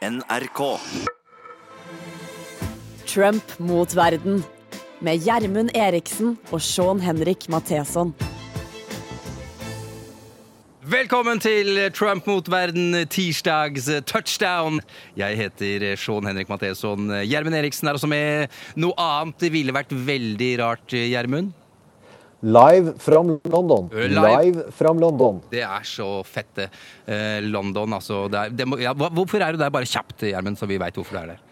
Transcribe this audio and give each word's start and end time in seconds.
NRK. 0.00 0.78
Trump 3.04 3.58
mot 3.58 3.92
verden. 3.92 4.38
Med 5.04 5.20
Gjermund 5.26 5.74
Eriksen 5.76 6.38
og 6.48 6.62
Sean 6.64 7.02
Henrik 7.04 7.44
Matheson. 7.52 8.14
Velkommen 10.88 11.42
til 11.44 11.76
Trump 11.92 12.24
mot 12.32 12.48
verden, 12.48 12.96
tirsdags 13.12 13.90
touchdown. 14.08 14.80
Jeg 15.20 15.36
heter 15.36 15.90
Sean 16.00 16.24
Henrik 16.24 16.48
Matheson. 16.48 17.12
Gjermund 17.28 17.60
Eriksen 17.60 17.92
er 17.92 18.00
også 18.00 18.08
med. 18.08 18.48
Noe 18.80 18.96
annet 18.96 19.50
ville 19.52 19.76
vært 19.76 19.92
veldig 19.92 20.54
rart, 20.64 20.96
Gjermund? 20.96 21.52
Live 22.40 22.94
from 22.98 23.38
London. 23.44 23.90
Live. 23.92 24.22
Live 24.22 24.72
from 24.72 24.98
London. 24.98 25.42
Det 25.50 25.60
er 25.60 25.84
så 25.84 26.08
fett, 26.24 26.48
det. 26.56 26.70
Eh, 27.04 27.42
London, 27.44 27.92
altså. 27.92 28.24
Det 28.32 28.40
er, 28.40 28.56
det 28.56 28.66
må, 28.68 28.80
ja, 28.80 28.94
hvorfor 28.96 29.44
er 29.44 29.52
du 29.52 29.60
der? 29.60 29.72
Bare 29.72 29.88
kjapt, 29.88 30.24
Gjermund, 30.30 30.56
så 30.56 30.68
vi 30.70 30.80
veit 30.80 30.96
hvorfor 30.96 31.18
du 31.18 31.22
er 31.22 31.32
der. 31.34 31.46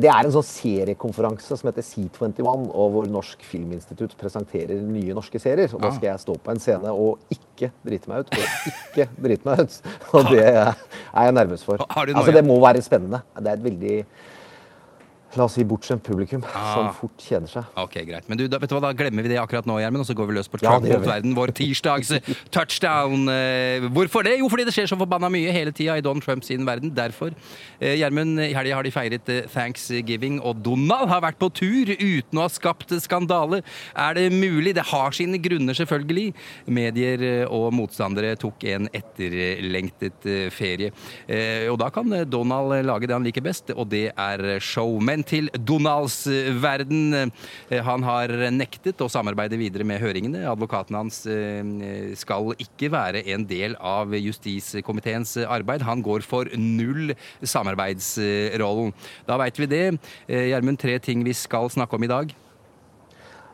Det 0.00 0.08
er 0.10 0.26
en 0.26 0.32
sånn 0.34 0.46
seriekonferanse 0.46 1.58
som 1.60 1.68
heter 1.68 1.84
C21, 1.86 2.64
og 2.74 2.94
hvor 2.94 3.10
Norsk 3.10 3.44
Filminstitutt 3.46 4.16
presenterer 4.18 4.80
nye 4.82 5.14
norske 5.14 5.38
serier. 5.38 5.70
Og 5.76 5.84
da 5.84 5.92
skal 5.94 6.08
jeg 6.10 6.22
stå 6.24 6.34
på 6.42 6.54
en 6.54 6.62
scene 6.62 6.90
og 6.90 7.36
ikke 7.36 7.70
drite 7.86 8.10
meg 8.10 8.24
ut. 8.24 8.32
Og 8.34 8.72
ikke 8.72 9.06
drite 9.28 9.46
meg 9.46 9.62
ut. 9.62 9.76
Og 10.16 10.32
det 10.32 10.42
er 10.48 10.72
jeg 10.74 11.36
nervøs 11.36 11.62
for. 11.68 11.84
Altså, 11.86 12.34
det 12.34 12.42
må 12.48 12.58
være 12.64 12.82
spennende. 12.82 13.22
Det 13.38 13.52
er 13.52 13.60
et 13.60 13.68
veldig 13.68 14.00
La 15.36 15.44
oss 15.44 15.56
si 15.58 15.64
bortskjemt 15.66 16.04
publikum 16.06 16.44
Ah. 16.54 16.74
som 16.74 16.86
fort 16.94 17.18
kjeder 17.20 17.50
seg. 17.50 17.64
Ok, 17.76 17.96
greit. 18.06 18.28
Men 18.30 18.38
du, 18.38 18.44
da, 18.48 18.60
vet 18.62 18.70
du 18.70 18.76
hva, 18.76 18.80
da 18.86 18.92
glemmer 18.96 19.26
vi 19.26 19.32
det 19.34 19.40
akkurat 19.42 19.66
nå, 19.68 19.74
Gjermund, 19.82 20.04
og 20.04 20.06
så 20.08 20.14
går 20.16 20.28
vi 20.30 20.36
løs 20.38 20.48
på 20.48 20.60
Trump 20.62 20.86
ja, 20.86 20.96
mot 20.96 21.04
verden, 21.10 21.34
vår 21.36 21.50
tirsdags 21.58 22.12
touchdown. 22.54 23.26
Eh, 23.28 23.84
Hvorfor 23.92 24.24
det? 24.24 24.36
Jo, 24.38 24.46
fordi 24.48 24.64
det 24.68 24.72
skjer 24.76 24.88
så 24.88 24.96
forbanna 25.00 25.28
mye 25.34 25.50
hele 25.52 25.74
tida 25.76 25.96
i 25.98 26.04
Don 26.06 26.22
Trump 26.24 26.46
sin 26.46 26.64
verden. 26.64 26.94
Derfor. 26.96 27.34
Eh, 27.80 27.96
Gjermund, 28.00 28.38
i 28.46 28.52
helga 28.56 28.78
har 28.78 28.86
de 28.86 28.94
feiret 28.94 29.28
eh, 29.34 29.42
thanksgiving, 29.52 30.38
og 30.46 30.62
Donald 30.64 31.10
har 31.12 31.20
vært 31.26 31.40
på 31.42 31.50
tur 31.58 31.90
uten 31.92 32.38
å 32.40 32.46
ha 32.46 32.52
skapt 32.54 32.94
skandale. 33.04 33.60
Er 33.98 34.16
det 34.16 34.28
mulig? 34.32 34.72
Det 34.78 34.86
har 34.92 35.12
sine 35.16 35.42
grunner, 35.42 35.76
selvfølgelig. 35.76 36.30
Medier 36.72 37.26
eh, 37.26 37.44
og 37.50 37.74
motstandere 37.76 38.36
tok 38.40 38.64
en 38.72 38.88
etterlengtet 38.94 40.26
eh, 40.30 40.46
ferie. 40.54 40.92
Eh, 41.28 41.66
Og 41.72 41.78
da 41.82 41.90
kan 41.92 42.12
eh, 42.14 42.24
Donald 42.24 42.72
lage 42.86 43.08
det 43.10 43.16
han 43.16 43.26
liker 43.26 43.44
best, 43.44 43.74
og 43.76 43.90
det 43.92 44.06
er 44.16 44.46
show. 44.64 44.96
Men 45.16 45.24
til 45.24 45.46
Donalds 45.64 46.26
verden. 46.60 47.30
eh, 47.70 47.80
Han 47.80 48.02
har 48.04 48.28
nektet 48.52 49.00
å 49.00 49.08
samarbeide 49.08 49.56
videre 49.56 49.86
med 49.88 50.02
høringene. 50.02 50.44
Advokaten 50.44 50.98
hans 50.98 51.22
eh, 51.24 52.12
skal 52.20 52.52
ikke 52.60 52.90
være 52.92 53.24
en 53.32 53.46
del 53.48 53.78
av 53.80 54.12
justiskomiteens 54.12 55.38
arbeid. 55.48 55.86
Han 55.88 56.04
går 56.04 56.20
for 56.20 56.52
null 56.52 57.14
samarbeidsrollen. 57.40 58.92
Da 59.24 59.40
veit 59.40 59.56
vi 59.56 59.72
det. 59.72 59.84
Eh, 60.28 60.50
Gjermund, 60.52 60.82
tre 60.84 60.98
ting 61.00 61.24
vi 61.24 61.32
skal 61.32 61.72
snakke 61.72 61.96
om 61.96 62.04
i 62.04 62.12
dag. 62.12 62.36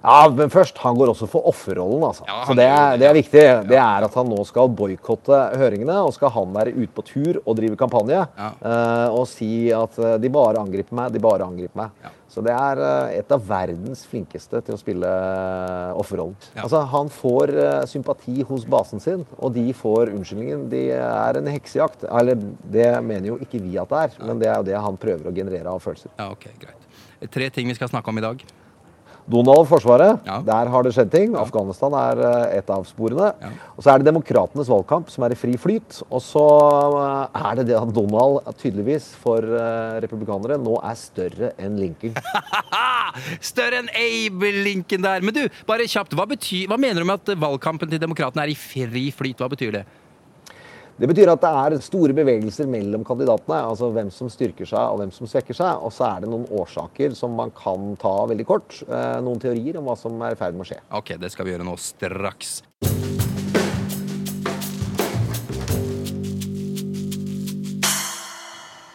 Ja, 0.02 0.26
men 0.34 0.50
først, 0.50 0.78
han 0.82 0.96
går 0.98 1.12
også 1.12 1.28
for 1.30 1.46
offerrollen, 1.46 2.02
altså. 2.08 2.24
Ja, 2.26 2.40
Så 2.46 2.56
det 2.58 2.64
er, 2.66 2.96
det, 2.98 3.06
er 3.06 3.14
viktig. 3.14 3.42
ja. 3.42 3.60
Det 3.66 3.78
er 3.78 4.06
at 4.08 4.16
han 4.18 4.26
nå 4.28 4.40
skal 4.48 4.70
boikotte 4.74 5.38
høringene, 5.60 6.00
og 6.02 6.14
skal 6.16 6.32
han 6.34 6.54
være 6.54 6.72
ute 6.74 6.90
på 6.96 7.04
tur 7.06 7.38
og 7.44 7.54
drive 7.58 7.78
kampanje. 7.78 8.18
Ja. 8.18 8.48
Uh, 8.58 9.20
og 9.20 9.28
si 9.30 9.70
at 9.74 9.98
eh, 10.02 10.16
de 10.22 10.30
bare 10.32 10.60
angriper 10.62 10.96
meg, 10.98 11.12
de 11.14 11.22
bare 11.22 11.46
angriper 11.46 11.84
meg. 11.84 11.94
Ja. 12.02 12.10
Så 12.32 12.42
det 12.42 12.54
er 12.56 12.80
uh, 12.80 13.12
et 13.14 13.34
av 13.34 13.44
verdens 13.46 14.02
flinkeste 14.08 14.62
til 14.66 14.74
å 14.74 14.80
spille 14.80 15.12
offerrollen. 16.00 16.34
Ja. 16.56 16.64
Altså, 16.64 16.82
han 16.94 17.12
får 17.12 17.54
sympati 17.90 18.42
hos 18.48 18.66
basen 18.66 19.02
sin, 19.04 19.26
og 19.38 19.54
de 19.54 19.68
får 19.76 20.10
unnskyldningen. 20.16 20.66
De 20.72 20.82
er 20.96 21.38
en 21.38 21.52
heksejakt. 21.52 22.08
Eller 22.10 22.40
det 22.74 22.88
mener 23.06 23.34
jo 23.34 23.38
ikke 23.44 23.62
vi 23.62 23.78
at 23.78 23.92
det 23.92 24.02
er, 24.08 24.18
men 24.26 24.42
det 24.42 24.50
er 24.50 24.58
jo 24.58 24.66
det 24.72 24.82
han 24.88 24.98
prøver 24.98 25.30
å 25.30 25.36
generere 25.36 25.76
av 25.76 25.84
følelser. 25.84 26.10
Ja, 26.18 26.32
ok, 26.32 26.48
greit. 26.58 26.90
Tre 27.30 27.52
ting 27.54 27.70
vi 27.70 27.78
skal 27.78 27.92
snakke 27.92 28.10
om 28.10 28.18
i 28.18 28.24
dag. 28.24 28.42
Donald 29.30 29.68
Forsvaret, 29.70 30.18
Ja. 30.26 30.40
der 30.42 30.66
har 30.68 30.82
det 30.82 30.92
skjedd 30.96 31.10
ting. 31.12 31.36
Afghanistan 31.38 31.92
er 31.94 32.18
eh, 32.26 32.58
et 32.58 32.70
av 32.70 32.82
sporene. 32.88 33.32
Ja. 33.40 33.50
Og 33.76 33.84
så 33.84 33.92
er 33.92 33.98
det 34.02 34.08
demokratenes 34.10 34.68
valgkamp, 34.68 35.10
som 35.10 35.24
er 35.24 35.32
i 35.32 35.38
fri 35.38 35.54
flyt. 35.56 36.02
Og 36.10 36.20
så 36.24 36.42
eh, 36.98 37.40
er 37.50 37.60
det 37.60 37.66
det 37.70 37.76
at 37.78 37.92
Donald 37.94 38.42
tydeligvis 38.58 39.12
for 39.22 39.38
eh, 39.46 40.00
republikanere 40.02 40.58
nå 40.58 40.74
er 40.82 40.98
større 40.98 41.52
enn 41.62 41.78
Lincoln. 41.78 42.14
Større 43.52 43.82
enn 43.82 43.90
Abe 43.92 44.50
Lincoln 44.64 45.02
der. 45.04 45.20
Men 45.24 45.34
du, 45.36 45.42
bare 45.68 45.84
kjapt, 45.90 46.14
hva, 46.16 46.26
betyr, 46.30 46.66
hva 46.70 46.78
mener 46.80 47.02
du 47.02 47.08
med 47.08 47.20
at 47.20 47.34
valgkampen 47.38 47.90
til 47.92 48.00
demokratene 48.02 48.46
er 48.46 48.54
i 48.54 48.58
fri 48.58 49.10
flyt? 49.14 49.38
Hva 49.42 49.50
betyr 49.52 49.74
det? 49.78 49.82
Det 51.00 51.08
betyr 51.08 51.30
at 51.32 51.40
det 51.42 51.50
er 51.50 51.82
store 51.82 52.14
bevegelser 52.14 52.68
mellom 52.70 53.04
kandidatene. 53.06 53.62
Altså 53.64 53.88
hvem 53.94 54.10
som 54.12 54.28
styrker 54.30 54.68
seg 54.68 54.82
og 54.92 55.00
hvem 55.00 55.12
som 55.14 55.30
svekker 55.30 55.56
seg. 55.56 55.80
Og 55.82 55.92
så 55.94 56.06
er 56.10 56.24
det 56.24 56.30
noen 56.32 56.44
årsaker 56.52 57.16
som 57.18 57.32
man 57.38 57.50
kan 57.56 57.94
ta 58.00 58.12
veldig 58.30 58.46
kort. 58.46 58.82
eh, 58.86 59.18
Noen 59.24 59.40
teorier 59.42 59.80
om 59.80 59.88
hva 59.88 59.96
som 59.98 60.20
er 60.22 60.36
i 60.36 60.38
ferd 60.38 60.54
med 60.58 60.66
å 60.66 60.70
skje. 60.72 60.80
Ok, 61.00 61.16
det 61.18 61.32
skal 61.32 61.48
vi 61.48 61.56
gjøre 61.56 61.66
nå 61.66 61.78
straks. 61.80 62.60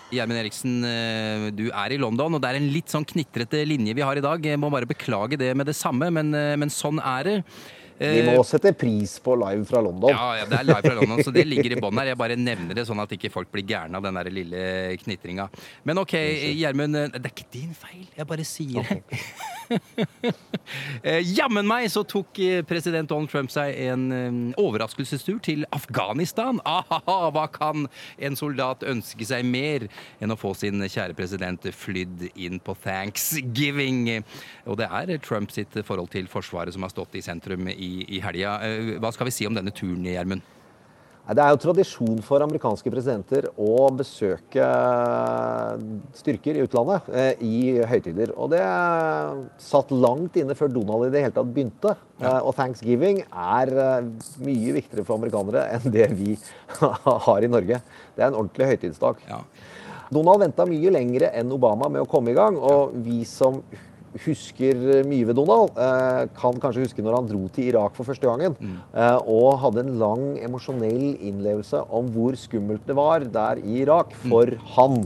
Gjermund 0.07 0.39
Eriksen, 0.39 0.77
eh, 0.87 1.49
du 1.51 1.65
er 1.67 1.91
i 1.91 1.97
London, 1.99 2.37
og 2.37 2.41
det 2.41 2.47
er 2.53 2.59
en 2.61 2.69
litt 2.71 2.87
sånn 2.93 3.03
knitrete 3.05 3.59
linje 3.67 3.93
vi 3.97 4.05
har 4.05 4.15
i 4.15 4.23
dag. 4.23 4.39
Jeg 4.39 4.59
må 4.59 4.69
bare 4.71 4.87
beklage 4.87 5.35
det 5.37 5.51
med 5.57 5.67
det 5.67 5.75
samme, 5.75 6.07
men, 6.13 6.33
eh, 6.33 6.55
men 6.55 6.69
sånn 6.71 7.01
er 7.03 7.23
det. 7.27 7.43
Vi 7.99 8.21
må 8.27 8.43
sette 8.45 8.71
pris 8.77 9.15
på 9.25 9.33
live 9.41 9.65
fra 9.65 9.81
London. 9.81 10.11
Ja, 10.13 10.27
ja, 10.37 10.45
det 10.45 10.59
er 10.59 10.67
live 10.69 10.81
fra 10.85 10.95
London, 10.99 11.23
så 11.25 11.31
det 11.33 11.45
ligger 11.51 11.73
i 11.73 11.79
bånn 11.81 11.97
her. 11.97 12.11
Jeg 12.11 12.19
bare 12.21 12.37
nevner 12.37 12.77
det 12.77 12.85
sånn 12.89 13.01
at 13.01 13.13
ikke 13.17 13.31
folk 13.33 13.49
blir 13.53 13.65
gærne 13.65 13.97
av 13.97 14.05
den 14.05 14.19
der 14.19 14.29
lille 14.29 14.63
knitringa. 15.01 15.47
Men 15.87 16.03
OK, 16.03 16.13
Gjermund. 16.59 16.95
eh, 17.01 17.09
Det 17.17 17.25
er 17.25 17.33
ikke 17.33 17.47
din 17.57 17.73
feil, 17.73 18.05
jeg 18.19 18.29
bare 18.29 18.45
sier 18.45 18.85
det. 18.85 18.99
Eh, 19.17 19.23
Jammen 21.37 21.67
meg 21.67 21.87
så 21.91 22.03
tok 22.07 22.39
eh, 22.43 22.63
president 22.67 23.09
Donald 23.09 23.31
Trump 23.31 23.51
seg 23.53 23.75
en 23.87 24.05
eh, 24.15 24.39
overraskelsestur 24.61 25.39
til 25.43 25.65
Afghanistan. 25.75 26.61
Ahaha, 26.67 27.31
hva 27.35 27.45
kan 27.51 27.87
en 28.17 28.39
soldat 28.39 28.85
ønske 28.87 29.27
seg 29.27 29.45
mer 29.47 29.87
enn 30.21 30.33
å 30.33 30.39
få 30.39 30.53
sin 30.57 30.83
kjære 30.83 31.17
president 31.17 31.67
flydd 31.75 32.29
inn 32.35 32.61
på 32.63 32.77
thanksgiving? 32.83 34.05
Og 34.67 34.79
det 34.81 34.89
er 34.91 35.17
Trump 35.23 35.53
sitt 35.55 35.75
forhold 35.87 36.11
til 36.13 36.29
Forsvaret 36.31 36.75
som 36.75 36.85
har 36.85 36.93
stått 36.93 37.17
i 37.17 37.25
sentrum 37.25 37.69
i, 37.71 37.91
i 38.07 38.21
helga. 38.23 38.59
Eh, 38.65 38.95
Hva 39.01 39.13
skal 39.15 39.29
vi 39.29 39.35
si 39.35 39.49
om 39.49 39.57
denne 39.57 39.73
turen, 39.75 40.05
Gjermund? 40.07 40.56
Det 41.27 41.43
er 41.43 41.51
jo 41.51 41.59
tradisjon 41.59 42.19
for 42.23 42.39
amerikanske 42.45 42.91
presidenter 42.91 43.49
å 43.59 43.89
besøke 43.91 44.67
styrker 46.15 46.55
i 46.55 46.61
utlandet 46.63 47.09
eh, 47.11 47.41
i 47.43 47.57
høytider. 47.83 48.31
Og 48.39 48.53
det 48.53 48.61
satt 49.59 49.91
langt 49.91 50.39
inne 50.39 50.55
før 50.55 50.71
Donald 50.71 51.09
i 51.09 51.11
det 51.11 51.25
hele 51.25 51.35
tatt 51.35 51.51
begynte. 51.51 51.97
Ja. 52.17 52.39
og 52.41 52.55
thanksgiving 52.57 53.19
er 53.27 53.69
eh, 53.69 54.07
mye 54.41 54.77
viktigere 54.79 55.03
for 55.05 55.19
amerikanere 55.19 55.65
enn 55.75 55.91
det 55.93 56.07
vi 56.15 56.37
har 57.27 57.43
i 57.43 57.51
Norge. 57.51 57.81
Det 58.15 58.23
er 58.23 58.31
en 58.31 58.39
ordentlig 58.39 58.71
høytidsdag. 58.71 59.19
Ja. 59.27 59.41
Donald 60.15 60.45
venta 60.45 60.63
mye 60.69 60.95
lengre 60.95 61.33
enn 61.35 61.51
Obama 61.51 61.91
med 61.91 62.05
å 62.05 62.09
komme 62.09 62.31
i 62.31 62.37
gang, 62.37 62.55
og 62.55 62.95
vi 63.03 63.25
som 63.27 63.59
husker 64.25 65.03
mye 65.07 65.25
ved 65.29 65.35
Donald, 65.37 65.71
eh, 65.77 66.27
kan 66.39 66.57
kanskje 66.63 66.85
huske 66.85 67.03
når 67.05 67.15
han 67.19 67.27
dro 67.29 67.41
til 67.55 67.69
Irak 67.71 67.95
for 67.97 68.07
første 68.07 68.27
gangen, 68.27 68.55
Mm. 68.57 68.77
og 69.27 69.59
hadde 69.61 69.79
en 69.85 69.99
lang 69.99 70.37
emosjonell 70.43 71.17
innlevelse 71.21 71.81
om 71.93 72.07
hvor 72.13 72.35
skummelt 72.39 72.85
det 72.87 72.95
var 72.95 73.19
der 73.19 73.59
i 73.63 73.81
Irak 73.83 74.13
for 74.27 74.47
han. 74.75 74.97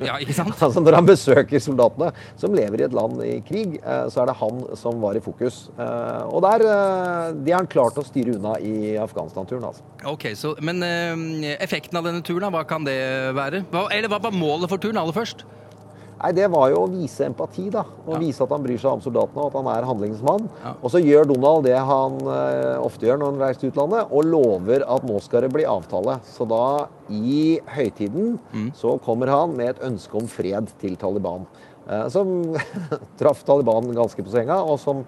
ja, 0.00 0.16
ikke 0.22 0.34
sant? 0.34 0.54
Altså 0.66 0.80
Når 0.82 0.94
han 0.98 1.06
besøker 1.08 1.60
soldatene 1.62 2.12
som 2.38 2.54
lever 2.54 2.80
i 2.80 2.86
et 2.86 2.94
land 2.96 3.20
i 3.24 3.40
krig, 3.46 3.76
eh, 3.82 4.06
så 4.12 4.22
er 4.22 4.30
det 4.30 4.36
han 4.40 4.62
som 4.78 5.00
var 5.02 5.16
i 5.18 5.20
fokus. 5.24 5.68
Eh, 5.78 6.22
og 6.30 6.42
der, 6.46 6.64
det 7.36 7.44
de 7.46 7.52
har 7.54 7.62
han 7.62 7.70
klart 7.70 7.96
å 8.00 8.04
styre 8.06 8.34
unna 8.36 8.56
i 8.60 8.96
Afghanistan-turen. 9.00 9.64
altså. 9.64 9.82
Ok, 10.06 10.28
så, 10.34 10.54
Men 10.60 10.82
eh, 10.82 11.54
effekten 11.62 11.96
av 11.98 12.04
denne 12.08 12.22
turen, 12.26 12.50
hva 12.52 12.64
kan 12.68 12.84
det 12.86 12.96
være? 13.36 13.64
Hva, 13.70 13.86
eller 13.94 14.10
hva 14.12 14.20
var 14.22 14.34
målet 14.34 14.68
for 14.72 14.78
turen 14.82 14.98
aller 15.00 15.14
først? 15.16 15.44
Nei, 16.22 16.30
Det 16.32 16.46
var 16.50 16.70
jo 16.72 16.78
å 16.86 16.90
vise 16.90 17.26
empati. 17.26 17.70
da, 17.70 17.82
og 18.06 18.14
Ja. 18.14 18.18
Vise 18.18 18.40
at 18.42 18.48
han 18.50 18.62
bryr 18.64 18.78
seg 18.80 18.90
om 18.92 19.00
soldatene 19.00 19.36
og 19.44 19.46
at 19.54 19.58
han 19.64 19.66
er 19.76 19.86
handlingsmann. 19.86 20.48
Ja. 20.64 20.72
Og 20.82 20.90
så 20.90 21.02
gjør 21.04 21.26
Donald 21.28 21.64
det 21.64 21.76
han 21.76 22.16
eh, 22.26 22.78
ofte 22.80 23.06
gjør 23.06 23.18
når 23.20 23.30
han 23.32 23.40
reiser 23.40 23.60
til 23.60 23.70
utlandet, 23.72 24.06
og 24.10 24.24
lover 24.24 24.82
at 24.88 25.02
nå 25.04 25.20
skal 25.22 25.42
det 25.42 25.52
bli 25.52 25.64
avtale. 25.64 26.18
Så 26.24 26.48
da, 26.48 26.86
i 27.10 27.60
høytiden, 27.68 28.38
Mm. 28.54 28.72
så 28.74 28.98
kommer 29.04 29.28
han 29.28 29.54
med 29.56 29.68
et 29.76 29.82
ønske 29.82 30.14
om 30.16 30.26
fred 30.26 30.68
til 30.80 30.96
Taliban. 30.96 31.46
Eh, 31.88 32.08
som 32.08 32.54
traff 33.18 33.44
Taliban 33.44 33.92
ganske 33.94 34.16
på 34.24 34.30
senga, 34.32 34.56
og 34.64 34.78
som 34.80 35.04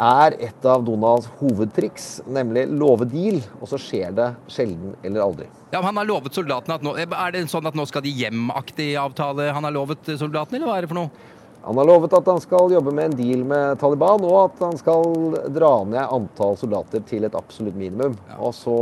er 0.00 0.36
et 0.40 0.66
av 0.66 0.84
Donalds 0.84 1.28
hovedtriks, 1.40 2.22
nemlig 2.30 2.66
love 2.72 3.06
deal, 3.10 3.40
og 3.60 3.68
så 3.70 3.78
skjer 3.80 4.14
det 4.16 4.30
sjelden 4.50 4.94
eller 5.04 5.24
aldri. 5.24 5.48
Ja, 5.70 5.80
men 5.80 5.90
Han 5.90 6.00
har 6.00 6.08
lovet 6.08 6.34
soldatene 6.34 6.78
at 6.80 6.82
nå 6.82 6.96
Er 6.98 7.34
det 7.34 7.44
sånn 7.50 7.68
at 7.68 7.76
nå 7.78 7.84
skal 7.86 8.02
de 8.02 8.10
hjem-aktig 8.10 8.94
avtale 8.98 9.52
han 9.54 9.66
har 9.66 9.74
lovet 9.76 10.08
soldatene, 10.16 10.58
eller 10.58 10.70
hva 10.70 10.78
er 10.78 10.86
det 10.86 10.90
for 10.90 11.02
noe? 11.02 11.28
Han 11.60 11.76
har 11.76 11.84
lovet 11.84 12.14
at 12.16 12.28
han 12.30 12.40
skal 12.40 12.72
jobbe 12.72 12.92
med 12.96 13.10
en 13.10 13.16
deal 13.18 13.42
med 13.44 13.76
Taliban, 13.82 14.24
og 14.24 14.36
at 14.46 14.62
han 14.64 14.78
skal 14.80 15.34
dra 15.52 15.72
ned 15.84 16.00
antall 16.06 16.56
soldater 16.56 17.04
til 17.04 17.28
et 17.28 17.36
absolutt 17.36 17.76
minimum. 17.76 18.16
Og 18.38 18.54
så 18.56 18.76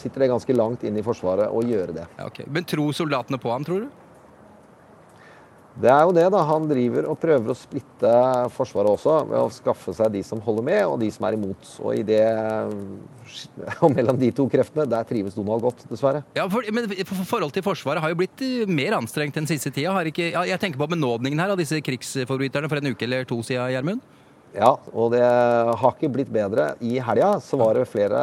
sitter 0.00 0.24
det 0.24 0.32
ganske 0.32 0.56
langt 0.58 0.82
inn 0.82 0.98
i 0.98 1.04
Forsvaret 1.06 1.54
å 1.54 1.62
gjøre 1.62 1.94
det. 2.00 2.08
Ja, 2.18 2.26
okay. 2.26 2.48
Men 2.50 2.66
tror 2.66 2.90
soldatene 2.98 3.38
på 3.38 3.52
ham, 3.54 3.66
tror 3.66 3.86
du? 3.86 3.99
Det 5.80 5.88
er 5.88 6.00
jo 6.02 6.10
det, 6.12 6.24
da. 6.34 6.40
Han 6.48 6.64
driver 6.68 7.06
og 7.12 7.18
prøver 7.22 7.52
å 7.52 7.56
splitte 7.56 8.10
Forsvaret 8.56 8.90
også, 8.96 9.12
ved 9.30 9.38
å 9.38 9.52
skaffe 9.54 9.94
seg 9.94 10.10
de 10.16 10.22
som 10.26 10.40
holder 10.42 10.66
med, 10.66 10.80
og 10.90 10.96
de 11.00 11.10
som 11.14 11.24
er 11.28 11.36
imot. 11.38 11.68
Og 11.84 11.94
i 11.94 12.02
det 12.04 12.24
Og 13.84 13.92
mellom 13.94 14.18
de 14.18 14.32
to 14.34 14.48
kreftene, 14.50 14.88
der 14.90 15.06
trives 15.06 15.36
Donald 15.38 15.62
godt, 15.62 15.84
dessverre. 15.90 16.24
Ja, 16.36 16.48
for, 16.50 16.66
men 16.74 16.90
for- 17.06 17.22
Forholdet 17.30 17.60
til 17.60 17.66
Forsvaret 17.66 18.02
har 18.02 18.10
jo 18.12 18.18
blitt 18.18 18.42
eh, 18.42 18.66
mer 18.66 18.96
anstrengt 18.98 19.36
den 19.38 19.46
siste 19.48 19.70
tida. 19.70 19.92
Har 19.94 20.08
ikke, 20.10 20.32
ja, 20.34 20.42
jeg 20.50 20.60
tenker 20.62 20.80
på 20.82 20.90
benådningen 20.90 21.38
her 21.40 21.54
av 21.54 21.60
disse 21.60 21.78
krigsforbryterne 21.86 22.68
for 22.72 22.80
en 22.82 22.90
uke 22.90 23.06
eller 23.06 23.28
to 23.30 23.38
siden, 23.46 23.70
Gjermund. 23.70 24.02
Ja, 24.50 24.72
og 24.90 25.12
det 25.14 25.22
har 25.22 25.92
ikke 25.94 26.10
blitt 26.10 26.30
bedre. 26.34 26.72
I 26.82 26.96
helga 27.06 27.36
så 27.44 27.54
var 27.60 27.78
det 27.78 27.86
flere 27.86 28.18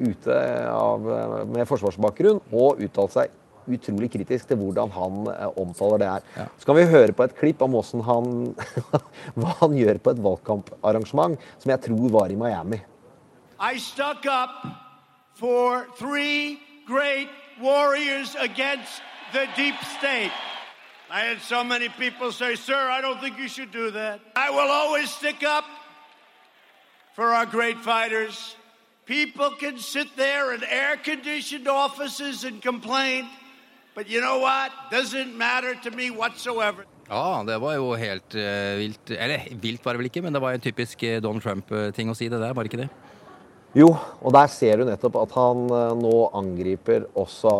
ute 0.00 0.38
av, 0.72 1.04
med 1.52 1.68
forsvarsbakgrunn 1.68 2.40
og 2.48 2.80
uttalte 2.80 3.18
seg 3.18 3.34
utrolig 3.68 4.10
kritisk 4.12 4.48
til 4.48 4.60
hvordan 4.60 4.92
han 4.94 5.26
eh, 5.32 5.58
omtaler 5.62 6.02
det 6.02 6.08
her. 6.10 6.28
Ja. 6.36 6.46
Så 6.58 6.68
kan 6.68 6.78
vi 6.78 6.86
høre 6.90 7.12
på 7.12 7.26
et 7.26 7.36
klipp 7.38 7.62
om 7.62 7.76
han, 8.08 8.54
hva 9.38 9.56
han 9.60 9.76
gjør 9.78 10.00
på 10.02 10.14
et 10.14 10.22
valgkamparrangement 10.24 11.38
som 11.58 11.74
jeg 11.74 11.84
tror 11.88 12.08
var 12.20 12.32
i 12.32 12.38
Miami. 12.38 12.80
I 13.62 13.78
stuck 13.78 14.26
up 14.26 14.66
for 15.34 15.86
three 15.96 16.58
great 16.86 17.28
warriors 17.62 18.34
against 18.34 19.02
the 19.32 19.46
deep 19.56 19.76
state. 19.98 20.32
I 21.10 21.20
had 21.20 21.40
so 21.42 21.62
many 21.62 21.88
people 21.88 22.32
say, 22.32 22.54
Sir, 22.54 22.90
I 22.90 23.00
don't 23.00 23.20
think 23.20 23.38
you 23.38 23.48
should 23.48 23.70
do 23.70 23.90
that. 23.90 24.20
I 24.34 24.50
will 24.50 24.70
always 24.70 25.10
stick 25.10 25.44
up 25.44 25.64
for 27.14 27.26
our 27.34 27.46
great 27.46 27.78
fighters. 27.78 28.56
People 29.04 29.50
can 29.50 29.78
sit 29.78 30.16
there 30.16 30.54
in 30.54 30.62
air 30.64 30.96
conditioned 30.96 31.68
offices 31.68 32.44
and 32.44 32.62
complain, 32.62 33.28
but 33.94 34.08
you 34.08 34.20
know 34.20 34.38
what? 34.38 34.70
Doesn't 34.90 35.36
matter 35.36 35.74
to 35.84 35.90
me 35.90 36.10
whatsoever. 36.10 36.84
Ja, 37.08 37.42
det 37.44 37.58
var 37.60 37.76
jo 37.76 37.92
helt 37.98 38.34
uh, 38.34 38.78
vilt. 38.80 39.10
Eller 39.12 39.48
vilt 39.60 39.84
var 39.84 39.94
det 39.94 40.02
vel 40.02 40.08
ikke, 40.08 40.22
men 40.24 40.32
det 40.32 40.40
var 40.42 40.56
en 40.56 40.64
typisk 40.64 41.02
eh, 41.04 41.20
Donald 41.20 41.44
Trump-ting 41.44 42.08
å 42.08 42.16
si 42.16 42.30
det 42.32 42.40
der, 42.40 42.54
var 42.56 42.64
det 42.64 42.72
ikke 42.72 42.84
det? 42.84 42.90
Jo, 43.76 43.90
og 44.20 44.32
der 44.36 44.48
ser 44.52 44.80
du 44.80 44.86
nettopp 44.88 45.18
at 45.20 45.34
han 45.36 45.66
uh, 45.72 45.92
nå 45.96 46.14
angriper 46.36 47.04
også 47.18 47.52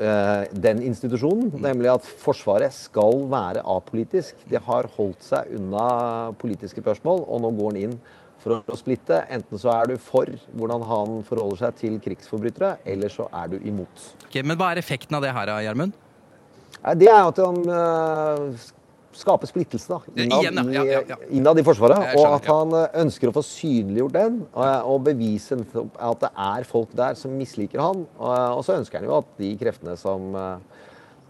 uh, 0.00 0.42
den 0.66 0.82
institusjonen, 0.86 1.52
nemlig 1.62 1.92
at 1.92 2.08
Forsvaret 2.22 2.74
skal 2.74 3.24
være 3.30 3.62
apolitisk. 3.62 4.42
De 4.50 4.58
har 4.58 4.90
holdt 4.96 5.22
seg 5.26 5.54
unna 5.58 5.86
politiske 6.40 6.82
spørsmål, 6.82 7.22
og 7.26 7.44
nå 7.44 7.54
går 7.58 7.72
han 7.72 7.82
inn 7.84 7.96
for 8.42 8.60
å 8.60 8.78
splitte. 8.78 9.22
Enten 9.32 9.60
så 9.60 9.72
er 9.74 9.92
du 9.92 9.96
for 10.00 10.30
hvordan 10.56 10.84
han 10.88 11.20
forholder 11.28 11.64
seg 11.66 11.80
til 11.80 11.96
krigsforbrytere, 12.02 12.78
eller 12.88 13.12
så 13.12 13.28
er 13.42 13.52
du 13.52 13.58
imot. 13.60 14.10
Okay, 14.28 14.44
men 14.46 14.58
hva 14.60 14.72
er 14.72 14.82
effekten 14.82 15.18
av 15.18 15.24
det 15.24 15.34
her, 15.36 15.52
Gjermund? 15.66 15.96
Det 16.96 17.08
er 17.12 17.26
at 17.26 17.40
han 17.42 17.58
eh, 17.76 18.68
skaper 19.20 19.50
splittelse 19.50 19.90
da, 19.90 19.98
innad, 20.14 20.44
Igjen, 20.46 20.72
ja, 20.72 20.84
ja, 20.86 21.02
ja. 21.12 21.18
Innad 21.36 21.60
i 21.60 21.64
Forsvaret. 21.66 22.14
Og 22.16 22.24
at 22.30 22.48
han 22.48 22.72
eh, 22.78 22.98
ønsker 23.02 23.30
å 23.30 23.34
få 23.36 23.44
synliggjort 23.44 24.16
den, 24.16 24.40
og, 24.54 24.96
bevise 25.04 25.60
at 25.60 26.24
det 26.24 26.32
er 26.46 26.68
folk 26.68 26.94
der 26.96 27.18
som 27.20 27.36
misliker 27.36 27.82
han. 27.84 28.06
Og, 28.16 28.64
så 28.66 28.78
ønsker 28.78 29.00
han 29.00 29.10
jo 29.10 29.18
at 29.20 29.32
de 29.40 29.52
kreftene 29.60 29.96
som 30.00 30.32
eh, 30.40 30.80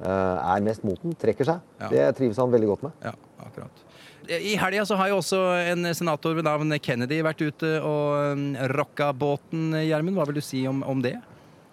er 0.06 0.66
mest 0.66 0.86
mot 0.86 1.00
den, 1.02 1.18
trekker 1.18 1.50
seg. 1.50 1.70
Det 1.90 2.06
trives 2.20 2.38
han 2.40 2.54
veldig 2.54 2.74
godt 2.76 2.86
med. 2.88 3.08
Ja, 3.10 3.16
akkurat. 3.42 3.86
I 4.28 4.56
helga 4.60 4.84
så 4.86 4.98
har 5.00 5.10
jo 5.10 5.18
også 5.20 5.38
en 5.72 5.88
senator 5.96 6.36
ved 6.36 6.44
navn 6.46 6.76
Kennedy 6.82 7.20
vært 7.24 7.40
ute 7.40 7.72
og 7.80 8.34
um, 8.36 8.48
rocka 8.74 9.10
båten. 9.16 9.70
Gjermund, 9.80 10.18
hva 10.18 10.26
vil 10.28 10.40
du 10.40 10.44
si 10.44 10.66
om, 10.68 10.84
om 10.86 11.00
det? 11.04 11.16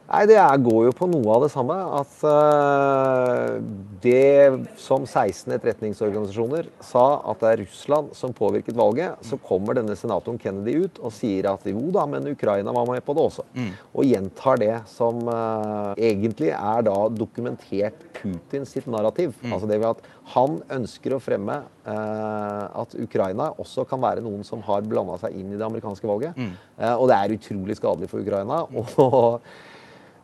Nei, 0.08 0.24
Det 0.30 0.40
går 0.64 0.86
jo 0.88 0.94
på 0.96 1.08
noe 1.12 1.36
av 1.36 1.44
det 1.44 1.50
samme. 1.52 1.76
At 2.00 2.14
uh, 2.24 3.58
det 4.04 4.68
som 4.80 5.04
16 5.04 5.52
etterretningsorganisasjoner 5.58 6.70
sa 6.84 7.06
at 7.28 7.44
det 7.44 7.50
er 7.52 7.64
Russland 7.66 8.14
som 8.16 8.36
påvirket 8.36 8.78
valget, 8.78 9.20
så 9.28 9.40
kommer 9.44 9.76
denne 9.76 9.98
senatoren 10.00 10.40
Kennedy 10.40 10.78
ut 10.86 11.02
og 11.02 11.12
sier 11.16 11.50
at 11.52 11.68
jo 11.68 11.90
da, 11.96 12.06
men 12.10 12.32
Ukraina 12.32 12.72
var 12.76 12.88
med 12.88 13.04
på 13.04 13.18
det 13.18 13.26
også. 13.28 13.48
Og 13.94 14.08
gjentar 14.08 14.62
det 14.64 14.74
som 14.92 15.20
uh, 15.28 15.92
egentlig 16.00 16.54
er 16.56 16.88
da 16.88 16.98
dokumentert 17.12 18.08
Putin 18.16 18.66
sitt 18.68 18.88
narrativ. 18.88 19.36
Altså 19.52 19.68
det 19.70 19.82
ved 19.82 19.92
at 19.92 20.06
han 20.34 20.58
ønsker 20.80 21.16
å 21.16 21.22
fremme 21.24 21.62
uh, 21.88 22.64
at 22.82 22.96
Ukraina 23.00 23.52
også 23.60 23.86
kan 23.88 24.02
være 24.04 24.24
noen 24.24 24.44
som 24.48 24.64
har 24.66 24.88
blanda 24.88 25.20
seg 25.22 25.36
inn 25.36 25.52
i 25.52 25.60
det 25.60 25.68
amerikanske 25.68 26.08
valget. 26.08 26.38
Eh, 26.78 26.94
og 26.94 27.08
det 27.10 27.18
er 27.18 27.34
utrolig 27.38 27.78
skadelig 27.80 28.10
for 28.12 28.24
Ukraina. 28.24 28.64
og 29.04 29.48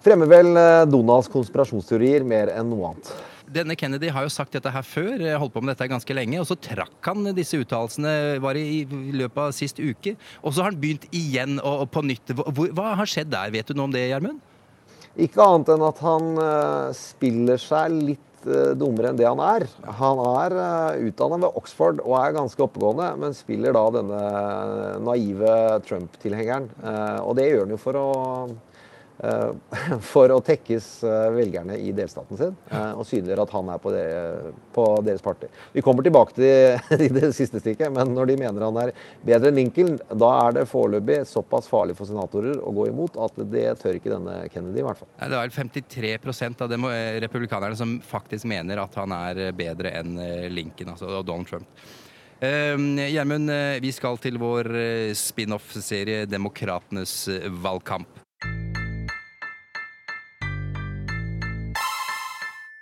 Fremmer 0.03 0.27
vel 0.27 0.57
eh, 0.59 0.81
Donalds 0.91 1.29
konspirasjonsteorier 1.31 2.25
mer 2.27 2.49
enn 2.51 2.67
noe 2.73 2.89
annet. 2.91 3.11
Denne 3.53 3.75
Kennedy 3.79 4.09
har 4.11 4.25
jo 4.25 4.31
sagt 4.33 4.55
dette 4.55 4.71
her 4.73 4.83
før, 4.83 5.13
eh, 5.21 5.37
holdt 5.39 5.53
på 5.53 5.61
med 5.63 5.71
dette 5.71 5.87
ganske 5.87 6.15
lenge, 6.17 6.41
og 6.41 6.47
så 6.49 6.57
trakk 6.59 7.07
han 7.07 7.29
disse 7.37 7.59
uttalelsene 7.61 8.41
bare 8.43 8.59
i, 8.59 8.81
i 8.83 9.13
løpet 9.15 9.39
av 9.45 9.53
sist 9.55 9.79
uke. 9.79 10.17
Og 10.41 10.51
så 10.51 10.65
har 10.65 10.73
han 10.73 10.81
begynt 10.81 11.07
igjen 11.15 11.55
og, 11.61 11.85
på 11.93 12.03
nytt. 12.03 12.33
Hva, 12.35 12.67
hva 12.75 12.89
har 12.99 13.07
skjedd 13.09 13.31
der? 13.31 13.53
Vet 13.53 13.71
du 13.71 13.79
noe 13.79 13.87
om 13.87 13.95
det, 13.95 14.09
Gjermund? 14.09 14.43
Ikke 15.23 15.45
annet 15.45 15.71
enn 15.71 15.87
at 15.87 16.03
han 16.03 16.29
eh, 16.49 16.91
spiller 16.99 17.63
seg 17.63 17.97
litt 18.11 18.29
dummere 18.75 19.13
enn 19.13 19.21
det 19.21 19.29
han 19.29 19.39
er. 19.39 19.63
Han 20.01 20.19
er 20.25 20.53
utdannet 20.99 21.45
ved 21.45 21.61
Oxford 21.61 22.01
og 22.03 22.17
er 22.19 22.35
ganske 22.35 22.59
oppegående, 22.65 23.13
men 23.21 23.37
spiller 23.37 23.71
da 23.71 23.85
denne 23.95 24.19
naive 24.99 25.53
Trump-tilhengeren. 25.87 26.67
Og 27.23 27.37
det 27.39 27.45
gjør 27.47 27.63
han 27.63 27.71
jo 27.71 27.79
for 27.79 28.01
å 28.01 28.09
for 30.11 30.31
å 30.33 30.39
tekkes 30.43 30.87
eh, 31.07 31.27
velgerne 31.35 31.77
i 31.79 31.91
delstaten 31.95 32.39
sin 32.39 32.55
eh, 32.71 32.91
og 32.97 33.05
synliggjøre 33.07 33.45
at 33.45 33.53
han 33.55 33.69
er 33.73 33.81
på, 33.83 33.93
det, 33.93 34.05
på 34.75 34.85
deres 35.05 35.23
parti. 35.23 35.49
Vi 35.73 35.83
kommer 35.85 36.05
tilbake 36.05 36.35
til 36.37 36.99
i 37.07 37.11
det 37.13 37.31
siste 37.37 37.61
stikket, 37.61 37.93
men 37.93 38.13
når 38.15 38.31
de 38.31 38.39
mener 38.41 38.67
han 38.67 38.79
er 38.83 38.93
bedre 39.25 39.51
enn 39.51 39.59
Lincoln, 39.61 39.97
da 40.09 40.31
er 40.47 40.57
det 40.57 40.67
foreløpig 40.71 41.21
såpass 41.29 41.69
farlig 41.71 41.97
for 41.99 42.09
senatorer 42.09 42.59
å 42.59 42.73
gå 42.75 42.89
imot 42.91 43.19
at 43.21 43.37
det 43.53 43.67
tør 43.81 43.99
ikke 43.99 44.13
denne 44.13 44.39
Kennedy, 44.53 44.81
i 44.81 44.87
hvert 44.87 45.01
fall. 45.01 45.11
Det 45.19 45.29
er 45.29 45.35
vel 45.37 45.55
53 45.55 46.13
av 46.65 46.77
eh, 46.89 47.19
republikanerne 47.23 47.77
som 47.79 47.99
faktisk 48.05 48.49
mener 48.49 48.81
at 48.83 48.97
han 48.99 49.13
er 49.15 49.47
eh, 49.49 49.53
bedre 49.55 49.93
enn 49.99 50.17
eh, 50.21 50.49
Lincoln, 50.51 50.95
altså 50.95 51.21
Donald 51.21 51.49
Trump. 51.49 51.85
Eh, 52.43 52.75
Gjermund, 53.13 53.53
eh, 53.53 53.77
vi 53.83 53.93
skal 53.95 54.19
til 54.19 54.41
vår 54.41 54.73
eh, 54.75 55.13
spin-off-serie 55.15 56.25
Demokratenes 56.27 57.15
eh, 57.31 57.47
valgkamp. 57.47 58.22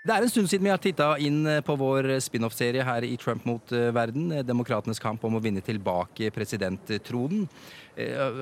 Det 0.01 0.15
er 0.15 0.23
en 0.25 0.29
stund 0.33 0.47
siden 0.49 0.65
vi 0.65 0.71
har 0.71 0.79
titta 0.81 1.11
inn 1.21 1.43
eh, 1.45 1.59
på 1.61 1.75
vår 1.77 2.07
spin-off-serie 2.25 2.81
her 2.81 3.05
i 3.05 3.11
Trump 3.21 3.43
mot 3.45 3.73
eh, 3.77 3.91
verden. 3.93 4.31
eh, 4.33 4.41
Demokratenes 4.41 4.97
kamp 4.97 5.21
om 5.27 5.37
å 5.37 5.41
vinne 5.43 5.61
tilbake 5.61 6.31
presidenttronen. 6.33 7.45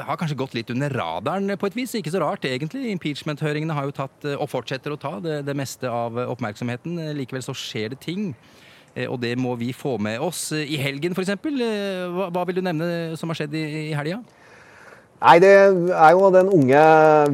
Har 0.05 0.15
kanskje 0.15 0.38
gått 0.39 0.53
litt 0.55 0.69
under 0.72 0.93
radaren 0.93 1.51
på 1.60 1.67
et 1.67 1.75
vis. 1.75 1.98
Ikke 2.00 2.13
så 2.13 2.22
rart, 2.24 2.48
egentlig. 2.48 2.93
Impeachment-høringene 2.93 3.75
har 3.75 3.89
jo 3.89 3.95
tatt, 3.98 4.27
og 4.38 4.48
fortsetter 4.48 4.93
å 4.93 5.00
ta, 5.01 5.17
det, 5.19 5.41
det 5.43 5.55
meste 5.57 5.89
av 5.91 6.15
oppmerksomheten. 6.29 6.95
Likevel 7.17 7.43
så 7.43 7.57
skjer 7.57 7.91
det 7.91 8.00
ting. 8.05 8.29
Og 9.10 9.17
det 9.19 9.33
må 9.41 9.57
vi 9.60 9.74
få 9.75 9.98
med 10.00 10.22
oss. 10.24 10.51
I 10.53 10.79
helgen, 10.79 11.17
f.eks. 11.17 11.33
Hva, 11.43 12.29
hva 12.29 12.45
vil 12.48 12.62
du 12.62 12.63
nevne 12.63 13.17
som 13.19 13.33
har 13.33 13.41
skjedd 13.41 13.57
i, 13.57 13.65
i 13.89 13.98
helga? 13.98 14.22
Nei, 15.19 15.33
det 15.43 15.49
er 15.51 16.13
jo 16.15 16.29
den 16.31 16.47
unge 16.55 16.81